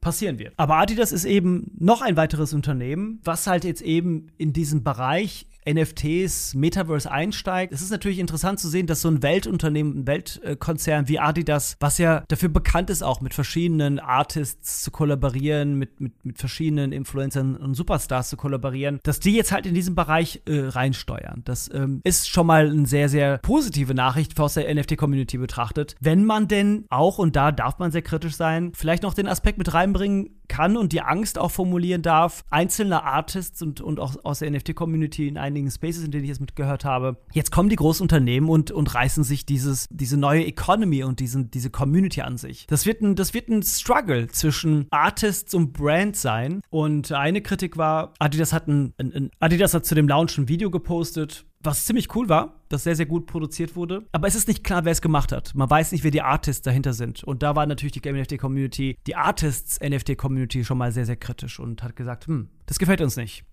passieren 0.00 0.38
wird. 0.38 0.54
Aber 0.56 0.76
Adidas 0.76 1.10
ist 1.10 1.24
eben 1.24 1.72
noch 1.76 2.00
ein 2.00 2.16
weiteres 2.16 2.54
Unternehmen, 2.54 3.18
was 3.24 3.48
halt 3.48 3.64
jetzt 3.64 3.82
eben 3.82 4.28
in 4.36 4.52
diesem 4.52 4.84
Bereich 4.84 5.48
NFTs, 5.68 6.54
Metaverse 6.54 7.10
einsteigt. 7.10 7.72
Es 7.72 7.82
ist 7.82 7.90
natürlich 7.90 8.18
interessant 8.18 8.60
zu 8.60 8.68
sehen, 8.68 8.86
dass 8.86 9.00
so 9.00 9.08
ein 9.08 9.22
Weltunternehmen, 9.22 10.00
ein 10.00 10.06
Weltkonzern 10.06 11.08
wie 11.08 11.18
Adidas, 11.18 11.76
was 11.80 11.98
ja 11.98 12.24
dafür 12.28 12.48
bekannt 12.48 12.90
ist, 12.90 13.02
auch 13.02 13.20
mit 13.20 13.34
verschiedenen 13.34 13.98
Artists 13.98 14.82
zu 14.82 14.90
kollaborieren, 14.90 15.78
mit, 15.78 16.00
mit, 16.00 16.24
mit 16.24 16.38
verschiedenen 16.38 16.92
Influencern 16.92 17.56
und 17.56 17.74
Superstars 17.74 18.28
zu 18.28 18.36
kollaborieren, 18.36 19.00
dass 19.02 19.20
die 19.20 19.34
jetzt 19.34 19.52
halt 19.52 19.66
in 19.66 19.74
diesen 19.74 19.94
Bereich 19.94 20.42
äh, 20.46 20.60
reinsteuern. 20.60 21.42
Das 21.44 21.70
ähm, 21.72 22.00
ist 22.04 22.28
schon 22.28 22.46
mal 22.46 22.70
eine 22.70 22.86
sehr, 22.86 23.08
sehr 23.08 23.38
positive 23.38 23.94
Nachricht 23.94 24.38
aus 24.38 24.54
der 24.54 24.72
NFT-Community 24.72 25.38
betrachtet. 25.38 25.96
Wenn 26.00 26.24
man 26.24 26.48
denn 26.48 26.84
auch, 26.90 27.18
und 27.18 27.36
da 27.36 27.52
darf 27.52 27.78
man 27.78 27.90
sehr 27.90 28.02
kritisch 28.02 28.36
sein, 28.36 28.72
vielleicht 28.74 29.02
noch 29.02 29.14
den 29.14 29.28
Aspekt 29.28 29.58
mit 29.58 29.72
reinbringen 29.72 30.30
kann 30.48 30.76
und 30.76 30.92
die 30.92 31.00
Angst 31.00 31.38
auch 31.38 31.50
formulieren 31.50 32.02
darf, 32.02 32.44
einzelne 32.50 33.02
Artists 33.02 33.62
und, 33.62 33.80
und 33.80 34.00
auch 34.00 34.16
aus 34.24 34.40
der 34.40 34.50
NFT-Community 34.50 35.28
in 35.28 35.38
einigen 35.54 35.70
Spaces, 35.70 36.04
in 36.04 36.10
denen 36.10 36.24
ich 36.24 36.30
es 36.30 36.40
mitgehört 36.40 36.84
habe, 36.84 37.16
jetzt 37.32 37.52
kommen 37.52 37.68
die 37.68 37.76
Großunternehmen 37.76 38.50
und, 38.50 38.70
und 38.70 38.94
reißen 38.94 39.24
sich 39.24 39.46
dieses, 39.46 39.86
diese 39.90 40.16
neue 40.16 40.44
Economy 40.44 41.04
und 41.04 41.20
diesen, 41.20 41.50
diese 41.50 41.70
Community 41.70 42.20
an 42.20 42.36
sich. 42.36 42.66
Das 42.66 42.86
wird, 42.86 43.00
ein, 43.00 43.14
das 43.14 43.34
wird 43.34 43.48
ein 43.48 43.62
Struggle 43.62 44.28
zwischen 44.28 44.86
Artists 44.90 45.54
und 45.54 45.72
Brands 45.72 46.20
sein. 46.22 46.60
Und 46.70 47.12
eine 47.12 47.40
Kritik 47.40 47.76
war, 47.76 48.12
Adidas 48.18 48.52
hat, 48.52 48.68
ein, 48.68 48.92
ein, 48.98 49.12
ein 49.12 49.30
Adidas 49.38 49.74
hat 49.74 49.86
zu 49.86 49.94
dem 49.94 50.08
Launch 50.08 50.36
ein 50.38 50.48
Video 50.48 50.70
gepostet, 50.70 51.46
was 51.64 51.86
ziemlich 51.86 52.14
cool 52.14 52.28
war, 52.28 52.60
das 52.68 52.84
sehr, 52.84 52.94
sehr 52.94 53.06
gut 53.06 53.26
produziert 53.26 53.74
wurde. 53.74 54.06
Aber 54.12 54.28
es 54.28 54.34
ist 54.34 54.48
nicht 54.48 54.64
klar, 54.64 54.84
wer 54.84 54.92
es 54.92 55.00
gemacht 55.00 55.32
hat. 55.32 55.54
Man 55.54 55.68
weiß 55.68 55.92
nicht, 55.92 56.04
wer 56.04 56.10
die 56.10 56.22
Artists 56.22 56.62
dahinter 56.62 56.92
sind. 56.92 57.24
Und 57.24 57.42
da 57.42 57.56
war 57.56 57.66
natürlich 57.66 57.92
die 57.92 58.12
NFT-Community, 58.12 58.98
die 59.06 59.16
Artists-NFT-Community 59.16 60.64
schon 60.64 60.78
mal 60.78 60.92
sehr, 60.92 61.06
sehr 61.06 61.16
kritisch 61.16 61.58
und 61.58 61.82
hat 61.82 61.96
gesagt, 61.96 62.26
hm, 62.26 62.50
das 62.66 62.78
gefällt 62.78 63.00
uns 63.00 63.16
nicht. 63.16 63.44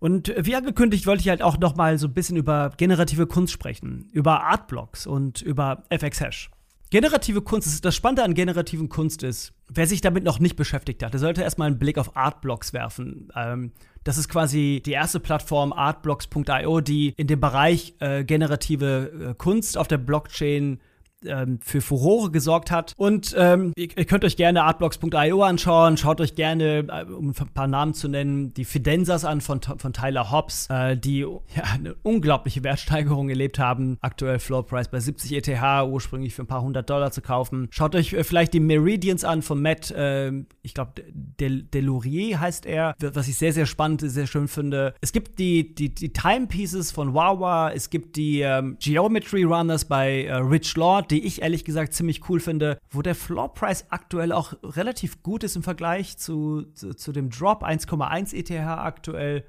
Und 0.00 0.32
wie 0.38 0.54
angekündigt, 0.54 1.06
wollte 1.06 1.22
ich 1.22 1.28
halt 1.28 1.42
auch 1.42 1.58
noch 1.58 1.74
mal 1.76 1.98
so 1.98 2.06
ein 2.06 2.14
bisschen 2.14 2.36
über 2.36 2.72
generative 2.76 3.26
Kunst 3.26 3.52
sprechen, 3.52 4.08
über 4.12 4.44
Artblocks 4.44 5.06
und 5.06 5.42
über 5.42 5.82
FX-Hash. 5.88 6.50
Generative 6.90 7.42
Kunst, 7.42 7.84
das 7.84 7.94
Spannende 7.94 8.22
an 8.22 8.32
generativen 8.32 8.88
Kunst 8.88 9.22
ist, 9.22 9.52
wer 9.68 9.86
sich 9.86 10.00
damit 10.00 10.24
noch 10.24 10.38
nicht 10.38 10.56
beschäftigt 10.56 11.02
hat, 11.02 11.12
der 11.12 11.20
sollte 11.20 11.42
erstmal 11.42 11.66
einen 11.66 11.78
Blick 11.78 11.98
auf 11.98 12.16
Artblocks 12.16 12.72
werfen. 12.72 13.28
Ähm, 13.36 13.72
das 14.04 14.16
ist 14.16 14.30
quasi 14.30 14.82
die 14.84 14.92
erste 14.92 15.20
Plattform 15.20 15.74
artblocks.io, 15.74 16.80
die 16.80 17.12
in 17.18 17.26
dem 17.26 17.40
Bereich 17.40 17.94
äh, 17.98 18.24
generative 18.24 19.30
äh, 19.30 19.34
Kunst 19.34 19.76
auf 19.76 19.86
der 19.86 19.98
Blockchain 19.98 20.80
ähm, 21.24 21.58
für 21.62 21.80
Furore 21.80 22.30
gesorgt 22.30 22.70
hat. 22.70 22.92
Und 22.96 23.34
ähm, 23.36 23.72
ihr, 23.76 23.88
ihr, 23.96 24.04
könnt 24.04 24.24
euch 24.24 24.36
gerne 24.36 24.64
artblocks.io 24.64 25.42
anschauen. 25.42 25.96
Schaut 25.96 26.20
euch 26.20 26.34
gerne, 26.34 26.86
äh, 26.88 27.04
um 27.04 27.28
ein 27.30 27.48
paar 27.54 27.66
Namen 27.66 27.94
zu 27.94 28.08
nennen, 28.08 28.54
die 28.54 28.64
Fidensas 28.64 29.24
an 29.24 29.40
von, 29.40 29.60
von 29.60 29.92
Tyler 29.92 30.30
Hobbs, 30.30 30.68
äh, 30.70 30.96
die 30.96 31.20
ja, 31.20 31.38
eine 31.72 31.94
unglaubliche 32.02 32.62
Wertsteigerung 32.64 33.28
erlebt 33.28 33.58
haben. 33.58 33.98
Aktuell 34.00 34.38
Floor 34.38 34.66
Price 34.66 34.88
bei 34.88 35.00
70 35.00 35.32
ETH, 35.32 35.88
ursprünglich 35.88 36.34
für 36.34 36.42
ein 36.42 36.46
paar 36.46 36.62
hundert 36.62 36.88
Dollar 36.90 37.10
zu 37.10 37.20
kaufen. 37.20 37.68
Schaut 37.70 37.94
euch 37.94 38.12
äh, 38.12 38.24
vielleicht 38.24 38.54
die 38.54 38.60
Meridians 38.60 39.24
an 39.24 39.42
von 39.42 39.60
Matt, 39.60 39.90
äh, 39.90 40.32
ich 40.62 40.74
glaube, 40.74 40.92
Del 41.12 41.62
Delorier 41.62 42.40
heißt 42.40 42.66
er, 42.66 42.94
was 43.00 43.28
ich 43.28 43.36
sehr, 43.36 43.52
sehr 43.52 43.66
spannend, 43.66 44.02
sehr 44.04 44.26
schön 44.26 44.48
finde. 44.48 44.94
Es 45.00 45.12
gibt 45.12 45.38
die, 45.38 45.74
die, 45.74 45.94
die 45.94 46.12
Timepieces 46.12 46.92
von 46.92 47.14
Wawa, 47.14 47.70
es 47.70 47.90
gibt 47.90 48.16
die 48.16 48.40
ähm, 48.40 48.76
Geometry 48.80 49.44
Runners 49.44 49.84
bei 49.84 50.24
äh, 50.24 50.34
Rich 50.34 50.76
Lord, 50.76 51.07
die 51.10 51.24
ich 51.24 51.42
ehrlich 51.42 51.64
gesagt 51.64 51.94
ziemlich 51.94 52.28
cool 52.28 52.40
finde, 52.40 52.78
wo 52.90 53.02
der 53.02 53.14
Floor 53.14 53.54
Price 53.54 53.86
aktuell 53.90 54.32
auch 54.32 54.54
relativ 54.62 55.22
gut 55.22 55.44
ist 55.44 55.56
im 55.56 55.62
Vergleich 55.62 56.16
zu, 56.16 56.62
zu, 56.74 56.94
zu 56.94 57.12
dem 57.12 57.30
Drop 57.30 57.62
1,1 57.62 58.34
ETH 58.34 58.50
aktuell, 58.50 59.44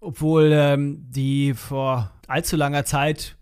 obwohl 0.00 0.50
ähm, 0.52 1.06
die 1.10 1.54
vor 1.54 2.12
allzu 2.26 2.56
langer 2.56 2.84
Zeit 2.84 3.36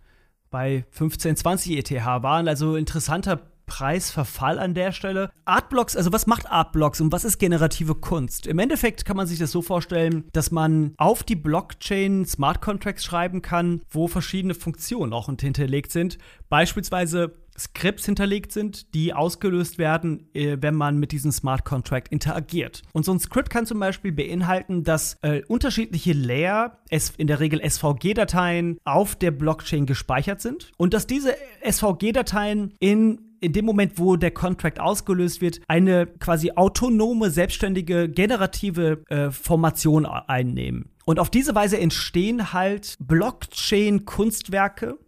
bei 0.50 0.84
1520 0.92 1.76
ETH 1.76 1.90
waren. 2.04 2.48
Also 2.48 2.76
interessanter 2.76 3.42
Preisverfall 3.68 4.58
an 4.58 4.74
der 4.74 4.90
Stelle. 4.90 5.30
Artblocks, 5.44 5.96
also 5.96 6.12
was 6.12 6.26
macht 6.26 6.50
Artblocks 6.50 7.00
und 7.00 7.12
was 7.12 7.24
ist 7.24 7.38
generative 7.38 7.94
Kunst? 7.94 8.46
Im 8.48 8.58
Endeffekt 8.58 9.04
kann 9.04 9.16
man 9.16 9.28
sich 9.28 9.38
das 9.38 9.52
so 9.52 9.62
vorstellen, 9.62 10.24
dass 10.32 10.50
man 10.50 10.94
auf 10.96 11.22
die 11.22 11.36
Blockchain 11.36 12.24
Smart 12.24 12.60
Contracts 12.60 13.04
schreiben 13.04 13.42
kann, 13.42 13.82
wo 13.90 14.08
verschiedene 14.08 14.54
Funktionen 14.54 15.12
auch 15.12 15.26
hinterlegt 15.26 15.92
sind. 15.92 16.18
Beispielsweise 16.48 17.34
Skripts 17.58 18.06
hinterlegt 18.06 18.52
sind, 18.52 18.94
die 18.94 19.12
ausgelöst 19.12 19.78
werden, 19.78 20.28
äh, 20.34 20.56
wenn 20.60 20.74
man 20.74 20.98
mit 20.98 21.12
diesem 21.12 21.32
Smart 21.32 21.64
Contract 21.64 22.08
interagiert. 22.08 22.82
Und 22.92 23.04
so 23.04 23.12
ein 23.12 23.20
Skript 23.20 23.50
kann 23.50 23.66
zum 23.66 23.80
Beispiel 23.80 24.12
beinhalten, 24.12 24.84
dass 24.84 25.16
äh, 25.22 25.42
unterschiedliche 25.48 26.12
Layer, 26.12 26.78
in 27.16 27.26
der 27.26 27.40
Regel 27.40 27.60
SVG-Dateien, 27.68 28.78
auf 28.84 29.16
der 29.16 29.30
Blockchain 29.30 29.86
gespeichert 29.86 30.40
sind 30.40 30.70
und 30.76 30.94
dass 30.94 31.06
diese 31.06 31.34
SVG-Dateien 31.62 32.74
in 32.78 33.24
in 33.40 33.52
dem 33.52 33.64
Moment, 33.64 33.98
wo 33.98 34.16
der 34.16 34.32
Contract 34.32 34.80
ausgelöst 34.80 35.40
wird, 35.40 35.60
eine 35.68 36.06
quasi 36.06 36.52
autonome, 36.56 37.30
selbstständige, 37.30 38.08
generative 38.08 39.04
äh, 39.08 39.30
Formation 39.30 40.06
einnehmen. 40.06 40.90
Und 41.04 41.18
auf 41.18 41.30
diese 41.30 41.54
Weise 41.54 41.78
entstehen 41.78 42.52
halt 42.52 42.96
Blockchain-Kunstwerke, 43.00 44.98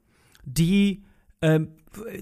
die 0.45 1.03
äh, 1.41 1.61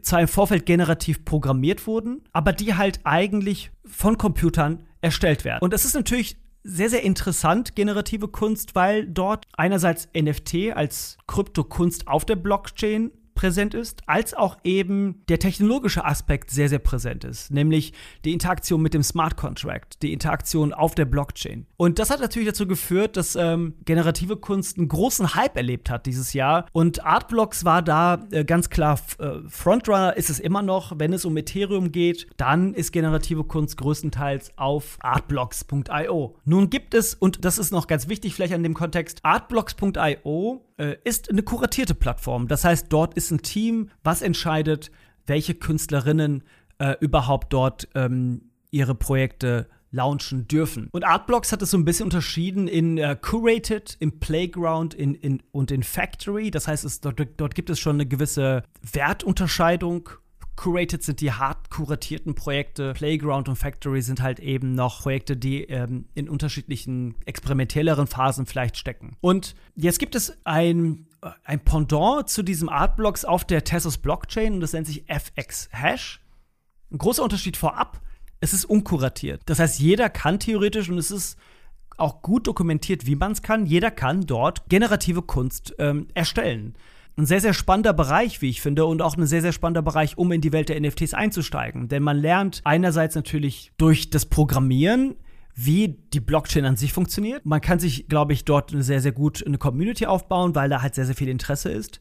zwar 0.03 0.21
im 0.21 0.29
Vorfeld 0.29 0.67
generativ 0.67 1.25
programmiert 1.25 1.87
wurden, 1.87 2.23
aber 2.33 2.53
die 2.53 2.75
halt 2.75 3.01
eigentlich 3.05 3.71
von 3.85 4.19
Computern 4.19 4.85
erstellt 5.01 5.45
werden. 5.45 5.61
Und 5.63 5.73
das 5.73 5.85
ist 5.85 5.95
natürlich 5.95 6.37
sehr, 6.65 6.91
sehr 6.91 7.03
interessant, 7.03 7.77
generative 7.77 8.29
Kunst, 8.29 8.75
weil 8.75 9.07
dort 9.07 9.47
einerseits 9.57 10.09
NFT 10.15 10.73
als 10.75 11.17
Kryptokunst 11.27 12.09
auf 12.09 12.25
der 12.25 12.37
Blockchain 12.37 13.11
präsent 13.38 13.73
ist, 13.73 14.02
als 14.07 14.35
auch 14.35 14.57
eben 14.64 15.23
der 15.28 15.38
technologische 15.38 16.04
Aspekt 16.04 16.50
sehr, 16.50 16.68
sehr 16.68 16.80
präsent 16.80 17.23
ist, 17.23 17.52
nämlich 17.52 17.92
die 18.25 18.33
Interaktion 18.33 18.83
mit 18.83 18.95
dem 18.95 19.04
Smart 19.04 19.37
Contract, 19.37 20.02
die 20.02 20.12
Interaktion 20.12 20.73
auf 20.73 20.97
der 20.97 21.04
Blockchain. 21.04 21.64
Und 21.76 22.00
das 22.00 22.11
hat 22.11 22.18
natürlich 22.18 22.49
dazu 22.49 22.66
geführt, 22.66 23.16
dass 23.16 23.37
ähm, 23.37 23.75
generative 23.85 24.38
Kunst 24.38 24.76
einen 24.76 24.88
großen 24.88 25.37
Hype 25.37 25.57
erlebt 25.57 25.88
hat 25.88 26.07
dieses 26.07 26.33
Jahr. 26.33 26.66
Und 26.73 27.04
Artblocks 27.04 27.64
war 27.64 27.80
da 27.80 28.26
äh, 28.33 28.45
ganz 28.45 28.71
klar 28.71 28.99
äh, 29.21 29.35
Frontrunner, 29.47 30.16
ist 30.16 30.30
es 30.30 30.40
immer 30.40 30.62
noch. 30.62 30.99
Wenn 30.99 31.12
es 31.12 31.25
um 31.25 31.37
Ethereum 31.37 31.92
geht, 31.92 32.26
dann 32.38 32.75
ist 32.75 32.90
generative 32.90 33.45
Kunst 33.45 33.76
größtenteils 33.76 34.50
auf 34.57 34.99
artblocks.io. 34.99 36.35
Nun 36.45 36.71
gibt 36.71 36.92
es, 36.92 37.14
und 37.14 37.45
das 37.45 37.59
ist 37.59 37.71
noch 37.71 37.87
ganz 37.87 38.09
wichtig 38.09 38.35
vielleicht 38.35 38.54
an 38.54 38.64
dem 38.64 38.75
Kontext, 38.75 39.21
artblocks.io 39.23 40.64
äh, 40.79 40.97
ist 41.05 41.31
eine 41.31 41.43
kuratierte 41.43 41.95
Plattform. 41.95 42.49
Das 42.49 42.65
heißt, 42.65 42.87
dort 42.89 43.15
ist 43.15 43.31
ein 43.31 43.43
Team, 43.43 43.91
was 44.03 44.23
entscheidet, 44.23 44.91
welche 45.27 45.55
Künstlerinnen 45.55 46.43
äh, 46.79 46.95
überhaupt 47.01 47.53
dort 47.53 47.89
ähm, 47.95 48.51
ihre 48.71 48.95
Projekte 48.95 49.69
launchen 49.91 50.47
dürfen. 50.49 50.89
Und 50.93 51.05
Artblocks 51.05 51.53
hat 51.53 51.63
es 51.63 51.71
so 51.71 51.79
ein 51.79 51.85
bisschen 51.85 52.05
unterschieden 52.05 52.69
in 52.69 52.99
uh, 52.99 53.15
Curated, 53.21 53.97
im 54.01 54.21
Playground 54.21 54.95
in, 54.95 55.15
in, 55.15 55.43
und 55.51 55.71
in 55.71 55.83
Factory. 55.83 56.51
Das 56.51 56.69
heißt, 56.69 56.85
es, 56.85 57.01
dort, 57.01 57.21
dort 57.39 57.55
gibt 57.55 57.71
es 57.71 57.79
schon 57.79 57.97
eine 57.97 58.07
gewisse 58.07 58.65
Wertunterscheidung 58.93 60.11
Curated 60.59 61.05
sind 61.05 61.21
die 61.21 61.31
hart 61.31 61.71
kuratierten 61.71 62.35
Projekte. 62.35 62.93
Playground 62.93 63.49
und 63.49 63.55
Factory 63.55 64.03
sind 64.03 64.21
halt 64.21 64.41
eben 64.41 64.75
noch 64.75 65.03
Projekte, 65.03 65.37
die 65.37 65.62
ähm, 65.62 66.07
in 66.15 66.29
unterschiedlichen 66.29 67.15
experimentelleren 67.27 68.09
Phasen 68.09 68.45
vielleicht 68.45 68.77
stecken. 68.77 69.17
Und 69.21 69.55
jetzt 69.77 70.00
gibt 70.00 70.17
es 70.17 70.37
ein, 70.43 71.07
äh, 71.23 71.31
ein 71.45 71.61
Pendant 71.61 72.29
zu 72.29 72.43
diesem 72.43 72.69
Artblocks 72.69 73.25
auf 73.25 73.45
der 73.45 73.62
Tezos 73.62 73.99
Blockchain 73.99 74.55
und 74.55 74.61
das 74.61 74.73
nennt 74.73 74.88
sich 74.88 75.09
FX 75.09 75.69
Hash. 75.71 76.21
Ein 76.91 76.99
großer 76.99 77.23
Unterschied 77.23 77.57
vorab, 77.57 78.00
es 78.41 78.53
ist 78.53 78.65
unkuratiert. 78.65 79.43
Das 79.47 79.61
heißt, 79.61 79.79
jeder 79.79 80.11
kann 80.11 80.41
theoretisch 80.41 80.88
und 80.91 80.99
es 80.99 81.12
ist 81.12 81.38
auch 81.99 82.21
gut 82.21 82.49
dokumentiert, 82.49 83.07
wie 83.07 83.15
man 83.15 83.31
es 83.31 83.43
kann. 83.43 83.65
Jeder 83.65 83.93
kann 83.93 84.27
dort 84.27 84.69
generative 84.69 85.23
Kunst 85.23 85.77
ähm, 85.79 86.09
erstellen 86.15 86.75
ein 87.19 87.27
sehr, 87.27 87.41
sehr 87.41 87.53
spannender 87.53 87.93
Bereich, 87.93 88.41
wie 88.41 88.49
ich 88.49 88.62
finde, 88.62 88.87
und 88.87 89.03
auch 89.03 89.16
ein 89.16 89.27
sehr, 89.27 89.42
sehr 89.42 89.53
spannender 89.53 89.83
Bereich, 89.83 90.16
um 90.16 90.31
in 90.31 90.40
die 90.40 90.53
Welt 90.53 90.69
der 90.69 90.81
NFTs 90.81 91.14
einzusteigen. 91.14 91.88
Denn 91.88 92.03
man 92.03 92.16
lernt 92.16 92.61
einerseits 92.64 93.16
natürlich 93.16 93.73
durch 93.77 94.11
das 94.11 94.25
Programmieren, 94.27 95.16
wie 95.55 95.88
die 96.14 96.21
Blockchain 96.21 96.64
an 96.64 96.77
sich 96.77 96.92
funktioniert. 96.92 97.45
Man 97.45 97.61
kann 97.61 97.81
sich, 97.81 98.07
glaube 98.07 98.33
ich, 98.33 98.45
dort 98.45 98.73
sehr, 98.73 99.01
sehr 99.01 99.11
gut 99.11 99.45
eine 99.45 99.59
Community 99.59 100.07
aufbauen, 100.07 100.55
weil 100.55 100.71
da 100.71 100.81
halt 100.81 100.95
sehr, 100.95 101.07
sehr 101.07 101.16
viel 101.16 101.29
Interesse 101.29 101.71
ist. 101.71 101.99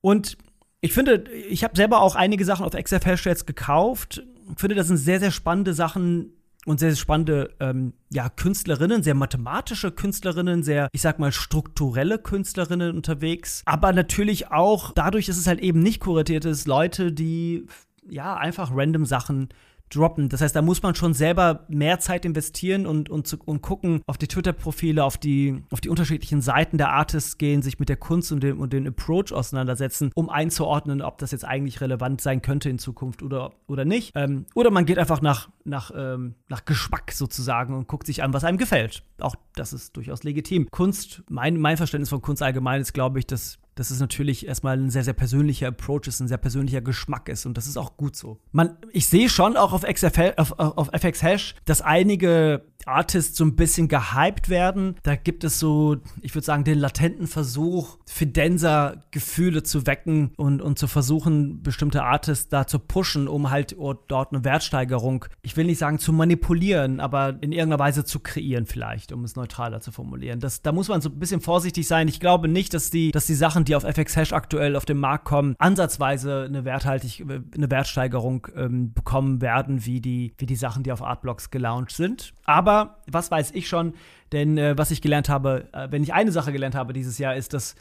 Und 0.00 0.38
ich 0.80 0.94
finde, 0.94 1.24
ich 1.50 1.62
habe 1.62 1.76
selber 1.76 2.00
auch 2.00 2.16
einige 2.16 2.46
Sachen 2.46 2.64
auf 2.64 2.72
XFhash 2.72 3.26
jetzt 3.26 3.46
gekauft. 3.46 4.22
Ich 4.50 4.58
finde, 4.58 4.76
das 4.76 4.86
sind 4.86 4.96
sehr, 4.96 5.20
sehr 5.20 5.30
spannende 5.30 5.74
Sachen, 5.74 6.32
und 6.66 6.80
sehr 6.80 6.94
spannende 6.96 7.54
ähm, 7.60 7.94
ja, 8.12 8.28
Künstlerinnen, 8.28 9.02
sehr 9.02 9.14
mathematische 9.14 9.92
Künstlerinnen, 9.92 10.62
sehr, 10.62 10.88
ich 10.92 11.00
sag 11.00 11.18
mal, 11.18 11.32
strukturelle 11.32 12.18
Künstlerinnen 12.18 12.94
unterwegs. 12.94 13.62
Aber 13.64 13.92
natürlich 13.92 14.50
auch 14.50 14.92
dadurch, 14.92 15.26
dass 15.26 15.38
es 15.38 15.46
halt 15.46 15.60
eben 15.60 15.80
nicht 15.80 16.00
kuratiert 16.00 16.44
ist, 16.44 16.66
Leute, 16.66 17.12
die 17.12 17.66
ja 18.08 18.36
einfach 18.36 18.70
random 18.74 19.06
Sachen 19.06 19.48
droppen. 19.90 20.28
Das 20.28 20.40
heißt, 20.40 20.54
da 20.54 20.62
muss 20.62 20.82
man 20.82 20.94
schon 20.94 21.14
selber 21.14 21.64
mehr 21.68 22.00
Zeit 22.00 22.24
investieren 22.24 22.86
und, 22.86 23.08
und, 23.08 23.26
zu, 23.26 23.38
und 23.44 23.62
gucken 23.62 24.02
auf 24.06 24.18
die 24.18 24.26
Twitter-Profile, 24.26 25.04
auf 25.04 25.16
die, 25.16 25.62
auf 25.70 25.80
die 25.80 25.88
unterschiedlichen 25.88 26.40
Seiten 26.40 26.78
der 26.78 26.90
Artists 26.90 27.38
gehen, 27.38 27.62
sich 27.62 27.78
mit 27.78 27.88
der 27.88 27.96
Kunst 27.96 28.32
und 28.32 28.42
dem, 28.42 28.60
und 28.60 28.72
dem 28.72 28.86
Approach 28.86 29.32
auseinandersetzen, 29.32 30.10
um 30.14 30.28
einzuordnen, 30.28 31.02
ob 31.02 31.18
das 31.18 31.30
jetzt 31.30 31.44
eigentlich 31.44 31.80
relevant 31.80 32.20
sein 32.20 32.42
könnte 32.42 32.68
in 32.68 32.78
Zukunft 32.78 33.22
oder, 33.22 33.52
oder 33.66 33.84
nicht. 33.84 34.12
Ähm, 34.14 34.46
oder 34.54 34.70
man 34.70 34.86
geht 34.86 34.98
einfach 34.98 35.20
nach, 35.20 35.48
nach, 35.64 35.90
ähm, 35.94 36.34
nach 36.48 36.64
Geschmack 36.64 37.12
sozusagen 37.12 37.74
und 37.74 37.88
guckt 37.88 38.06
sich 38.06 38.22
an, 38.22 38.32
was 38.32 38.44
einem 38.44 38.58
gefällt. 38.58 39.02
Auch 39.18 39.36
das 39.54 39.72
ist 39.72 39.96
durchaus 39.96 40.24
legitim. 40.24 40.68
Kunst, 40.70 41.22
mein, 41.28 41.58
mein 41.58 41.76
Verständnis 41.76 42.10
von 42.10 42.22
Kunst 42.22 42.42
allgemein 42.42 42.80
ist, 42.80 42.92
glaube 42.92 43.18
ich, 43.18 43.26
dass 43.26 43.58
dass 43.76 43.90
es 43.90 44.00
natürlich 44.00 44.48
erstmal 44.48 44.76
ein 44.76 44.90
sehr, 44.90 45.04
sehr 45.04 45.14
persönlicher 45.14 45.68
Approach 45.68 46.08
ist, 46.08 46.20
ein 46.20 46.28
sehr 46.28 46.38
persönlicher 46.38 46.80
Geschmack 46.80 47.28
ist 47.28 47.46
und 47.46 47.56
das 47.56 47.66
ist 47.66 47.76
auch 47.76 47.96
gut 47.96 48.16
so. 48.16 48.38
Man, 48.50 48.76
ich 48.90 49.06
sehe 49.06 49.28
schon 49.28 49.56
auch 49.56 49.72
auf, 49.72 49.82
XFL, 49.82 50.34
auf, 50.36 50.58
auf 50.58 50.88
FX 50.92 51.22
Hash, 51.22 51.54
dass 51.64 51.82
einige 51.82 52.64
Artists 52.86 53.36
so 53.36 53.44
ein 53.44 53.56
bisschen 53.56 53.88
gehypt 53.88 54.48
werden. 54.48 54.96
Da 55.02 55.16
gibt 55.16 55.44
es 55.44 55.58
so, 55.58 55.96
ich 56.22 56.34
würde 56.34 56.44
sagen, 56.44 56.64
den 56.64 56.78
latenten 56.78 57.26
Versuch, 57.26 57.98
Fidenza-Gefühle 58.06 59.62
zu 59.62 59.86
wecken 59.86 60.32
und, 60.36 60.62
und 60.62 60.78
zu 60.78 60.86
versuchen, 60.86 61.62
bestimmte 61.62 62.04
Artists 62.04 62.48
da 62.48 62.66
zu 62.66 62.78
pushen, 62.78 63.28
um 63.28 63.50
halt 63.50 63.76
dort 64.08 64.32
eine 64.32 64.44
Wertsteigerung, 64.44 65.24
ich 65.42 65.56
will 65.56 65.66
nicht 65.66 65.78
sagen 65.78 65.98
zu 65.98 66.12
manipulieren, 66.12 67.00
aber 67.00 67.30
in 67.40 67.52
irgendeiner 67.52 67.78
Weise 67.78 68.04
zu 68.04 68.20
kreieren 68.20 68.66
vielleicht, 68.66 69.12
um 69.12 69.24
es 69.24 69.36
neutraler 69.36 69.80
zu 69.80 69.90
formulieren. 69.90 70.40
Das, 70.40 70.62
da 70.62 70.72
muss 70.72 70.88
man 70.88 71.00
so 71.00 71.08
ein 71.08 71.18
bisschen 71.18 71.40
vorsichtig 71.40 71.86
sein. 71.86 72.08
Ich 72.08 72.20
glaube 72.20 72.48
nicht, 72.48 72.72
dass 72.72 72.90
die, 72.90 73.10
dass 73.10 73.26
die 73.26 73.34
Sachen, 73.34 73.64
die 73.66 73.76
auf 73.76 73.84
FX 73.84 74.16
Hash 74.16 74.32
aktuell 74.32 74.76
auf 74.76 74.84
den 74.84 74.98
Markt 74.98 75.24
kommen, 75.24 75.54
ansatzweise 75.58 76.44
eine 76.48 76.64
werthaltig, 76.64 77.24
eine 77.54 77.70
Wertsteigerung 77.70 78.46
ähm, 78.54 78.92
bekommen 78.92 79.40
werden, 79.40 79.84
wie 79.86 80.00
die, 80.00 80.34
wie 80.38 80.46
die 80.46 80.56
Sachen, 80.56 80.82
die 80.82 80.92
auf 80.92 81.02
Artblocks 81.02 81.50
gelauncht 81.50 81.92
sind. 81.92 82.32
Aber 82.44 82.66
aber 82.66 82.96
was 83.06 83.30
weiß 83.30 83.52
ich 83.52 83.68
schon, 83.68 83.94
denn 84.32 84.58
äh, 84.58 84.76
was 84.76 84.90
ich 84.90 85.00
gelernt 85.00 85.28
habe, 85.28 85.68
äh, 85.72 85.88
wenn 85.90 86.02
ich 86.02 86.12
eine 86.12 86.32
Sache 86.32 86.52
gelernt 86.52 86.74
habe 86.74 86.92
dieses 86.92 87.18
Jahr, 87.18 87.36
ist, 87.36 87.54
dass, 87.54 87.76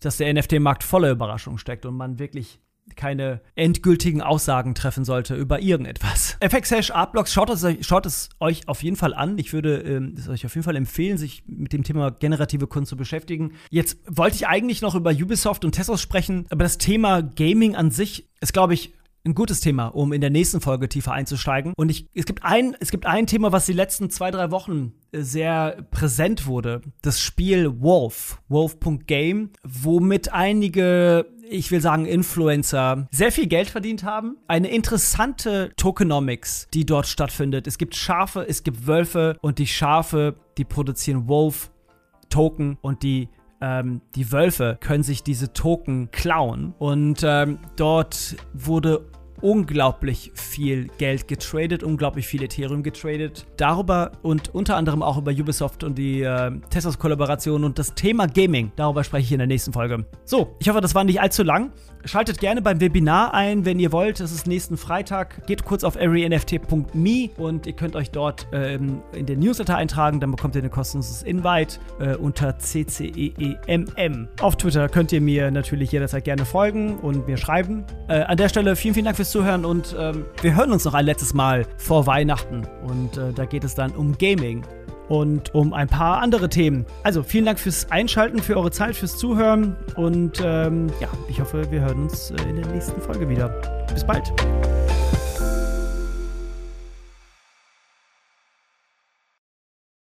dass 0.00 0.16
der 0.16 0.32
NFT-Markt 0.32 0.82
voller 0.82 1.10
Überraschungen 1.10 1.58
steckt 1.58 1.84
und 1.84 1.96
man 1.96 2.18
wirklich 2.18 2.58
keine 2.96 3.40
endgültigen 3.54 4.22
Aussagen 4.22 4.74
treffen 4.74 5.04
sollte 5.04 5.34
über 5.34 5.60
irgendetwas. 5.60 6.36
FXHash 6.42 6.90
Artblocks, 6.90 7.32
schaut 7.32 7.50
es, 7.50 7.66
schaut 7.80 8.06
es 8.06 8.28
euch 8.40 8.68
auf 8.68 8.82
jeden 8.82 8.96
Fall 8.96 9.14
an. 9.14 9.38
Ich 9.38 9.52
würde 9.52 9.78
ähm, 9.78 10.14
es 10.16 10.28
euch 10.28 10.46
auf 10.46 10.54
jeden 10.54 10.64
Fall 10.64 10.76
empfehlen, 10.76 11.18
sich 11.18 11.44
mit 11.46 11.72
dem 11.72 11.84
Thema 11.84 12.10
generative 12.10 12.66
Kunst 12.66 12.90
zu 12.90 12.96
beschäftigen. 12.96 13.52
Jetzt 13.70 13.98
wollte 14.06 14.36
ich 14.36 14.46
eigentlich 14.46 14.82
noch 14.82 14.94
über 14.94 15.10
Ubisoft 15.10 15.64
und 15.64 15.72
Tessos 15.72 16.00
sprechen, 16.00 16.46
aber 16.50 16.64
das 16.64 16.78
Thema 16.78 17.22
Gaming 17.22 17.74
an 17.76 17.90
sich 17.90 18.28
ist, 18.40 18.52
glaube 18.52 18.74
ich, 18.74 18.92
ein 19.24 19.34
gutes 19.34 19.60
Thema, 19.60 19.86
um 19.86 20.12
in 20.12 20.20
der 20.20 20.30
nächsten 20.30 20.60
Folge 20.60 20.88
tiefer 20.88 21.12
einzusteigen. 21.12 21.72
Und 21.76 21.90
ich, 21.90 22.06
es, 22.14 22.26
gibt 22.26 22.44
ein, 22.44 22.76
es 22.80 22.90
gibt 22.90 23.06
ein 23.06 23.26
Thema, 23.26 23.52
was 23.52 23.66
die 23.66 23.72
letzten 23.72 24.10
zwei, 24.10 24.30
drei 24.30 24.50
Wochen 24.50 24.92
äh, 25.12 25.22
sehr 25.22 25.86
präsent 25.90 26.46
wurde. 26.46 26.82
Das 27.02 27.20
Spiel 27.20 27.80
Wolf, 27.80 28.40
Wolf.game, 28.48 29.50
womit 29.62 30.32
einige, 30.32 31.26
ich 31.48 31.70
will 31.70 31.80
sagen, 31.80 32.06
Influencer 32.06 33.06
sehr 33.10 33.30
viel 33.30 33.46
Geld 33.46 33.68
verdient 33.68 34.02
haben. 34.02 34.38
Eine 34.48 34.68
interessante 34.68 35.72
Tokenomics, 35.76 36.66
die 36.74 36.84
dort 36.84 37.06
stattfindet. 37.06 37.66
Es 37.66 37.78
gibt 37.78 37.94
Schafe, 37.94 38.46
es 38.48 38.64
gibt 38.64 38.86
Wölfe 38.86 39.36
und 39.40 39.58
die 39.58 39.66
Schafe, 39.66 40.34
die 40.58 40.64
produzieren 40.64 41.28
Wolf-Token 41.28 42.78
und 42.80 43.02
die 43.02 43.28
ähm, 43.62 44.02
die 44.16 44.32
Wölfe 44.32 44.76
können 44.80 45.04
sich 45.04 45.22
diese 45.22 45.52
Token 45.52 46.10
klauen. 46.10 46.74
Und 46.78 47.22
ähm, 47.24 47.58
dort 47.76 48.36
wurde 48.52 49.06
unglaublich 49.40 50.32
viel 50.34 50.86
Geld 50.98 51.28
getradet, 51.28 51.82
unglaublich 51.82 52.26
viel 52.26 52.42
Ethereum 52.42 52.82
getradet. 52.82 53.46
Darüber 53.56 54.12
und 54.22 54.54
unter 54.54 54.76
anderem 54.76 55.02
auch 55.02 55.18
über 55.18 55.32
Ubisoft 55.32 55.84
und 55.84 55.98
die 55.98 56.22
äh, 56.22 56.50
Teslas-Kollaboration 56.70 57.64
und 57.64 57.78
das 57.78 57.94
Thema 57.94 58.26
Gaming. 58.26 58.72
Darüber 58.76 59.04
spreche 59.04 59.24
ich 59.24 59.32
in 59.32 59.38
der 59.38 59.48
nächsten 59.48 59.72
Folge. 59.72 60.06
So, 60.24 60.56
ich 60.60 60.68
hoffe, 60.68 60.80
das 60.80 60.94
war 60.94 61.04
nicht 61.04 61.20
allzu 61.20 61.42
lang. 61.42 61.72
Schaltet 62.04 62.40
gerne 62.40 62.62
beim 62.62 62.80
Webinar 62.80 63.32
ein, 63.32 63.64
wenn 63.64 63.78
ihr 63.78 63.92
wollt. 63.92 64.18
Es 64.20 64.32
ist 64.32 64.46
nächsten 64.46 64.76
Freitag. 64.76 65.46
Geht 65.46 65.64
kurz 65.64 65.84
auf 65.84 65.96
everynft.me 65.96 67.30
und 67.36 67.66
ihr 67.66 67.74
könnt 67.74 67.94
euch 67.94 68.10
dort 68.10 68.48
ähm, 68.52 69.02
in 69.12 69.26
den 69.26 69.38
Newsletter 69.38 69.76
eintragen. 69.76 70.18
Dann 70.18 70.32
bekommt 70.32 70.56
ihr 70.56 70.62
ein 70.62 70.70
kostenloses 70.70 71.22
Invite 71.22 71.78
äh, 72.00 72.16
unter 72.16 72.58
CCEEMM. 72.58 74.28
Auf 74.40 74.56
Twitter 74.56 74.88
könnt 74.88 75.12
ihr 75.12 75.20
mir 75.20 75.50
natürlich 75.52 75.92
jederzeit 75.92 76.24
gerne 76.24 76.44
folgen 76.44 76.96
und 76.98 77.28
mir 77.28 77.36
schreiben. 77.36 77.84
Äh, 78.08 78.22
an 78.22 78.36
der 78.36 78.48
Stelle 78.48 78.74
vielen, 78.74 78.94
vielen 78.94 79.04
Dank 79.04 79.16
fürs 79.16 79.30
Zuhören 79.30 79.64
und 79.64 79.94
ähm, 79.98 80.24
wir 80.40 80.56
hören 80.56 80.72
uns 80.72 80.84
noch 80.84 80.94
ein 80.94 81.04
letztes 81.04 81.34
Mal 81.34 81.66
vor 81.76 82.06
Weihnachten. 82.06 82.66
Und 82.84 83.16
äh, 83.16 83.32
da 83.32 83.44
geht 83.44 83.62
es 83.62 83.76
dann 83.76 83.92
um 83.92 84.18
Gaming 84.18 84.64
und 85.08 85.54
um 85.54 85.72
ein 85.72 85.88
paar 85.88 86.20
andere 86.20 86.48
Themen. 86.48 86.86
Also 87.02 87.22
vielen 87.22 87.44
Dank 87.44 87.58
fürs 87.58 87.90
Einschalten, 87.90 88.40
für 88.40 88.56
eure 88.56 88.70
Zeit, 88.70 88.96
fürs 88.96 89.16
Zuhören 89.16 89.76
und 89.96 90.40
ähm, 90.44 90.88
ja, 91.00 91.08
ich 91.28 91.40
hoffe, 91.40 91.70
wir 91.70 91.80
hören 91.80 92.02
uns 92.04 92.30
äh, 92.30 92.48
in 92.48 92.56
der 92.56 92.66
nächsten 92.66 93.00
Folge 93.00 93.28
wieder. 93.28 93.48
Bis 93.92 94.04
bald. 94.04 94.32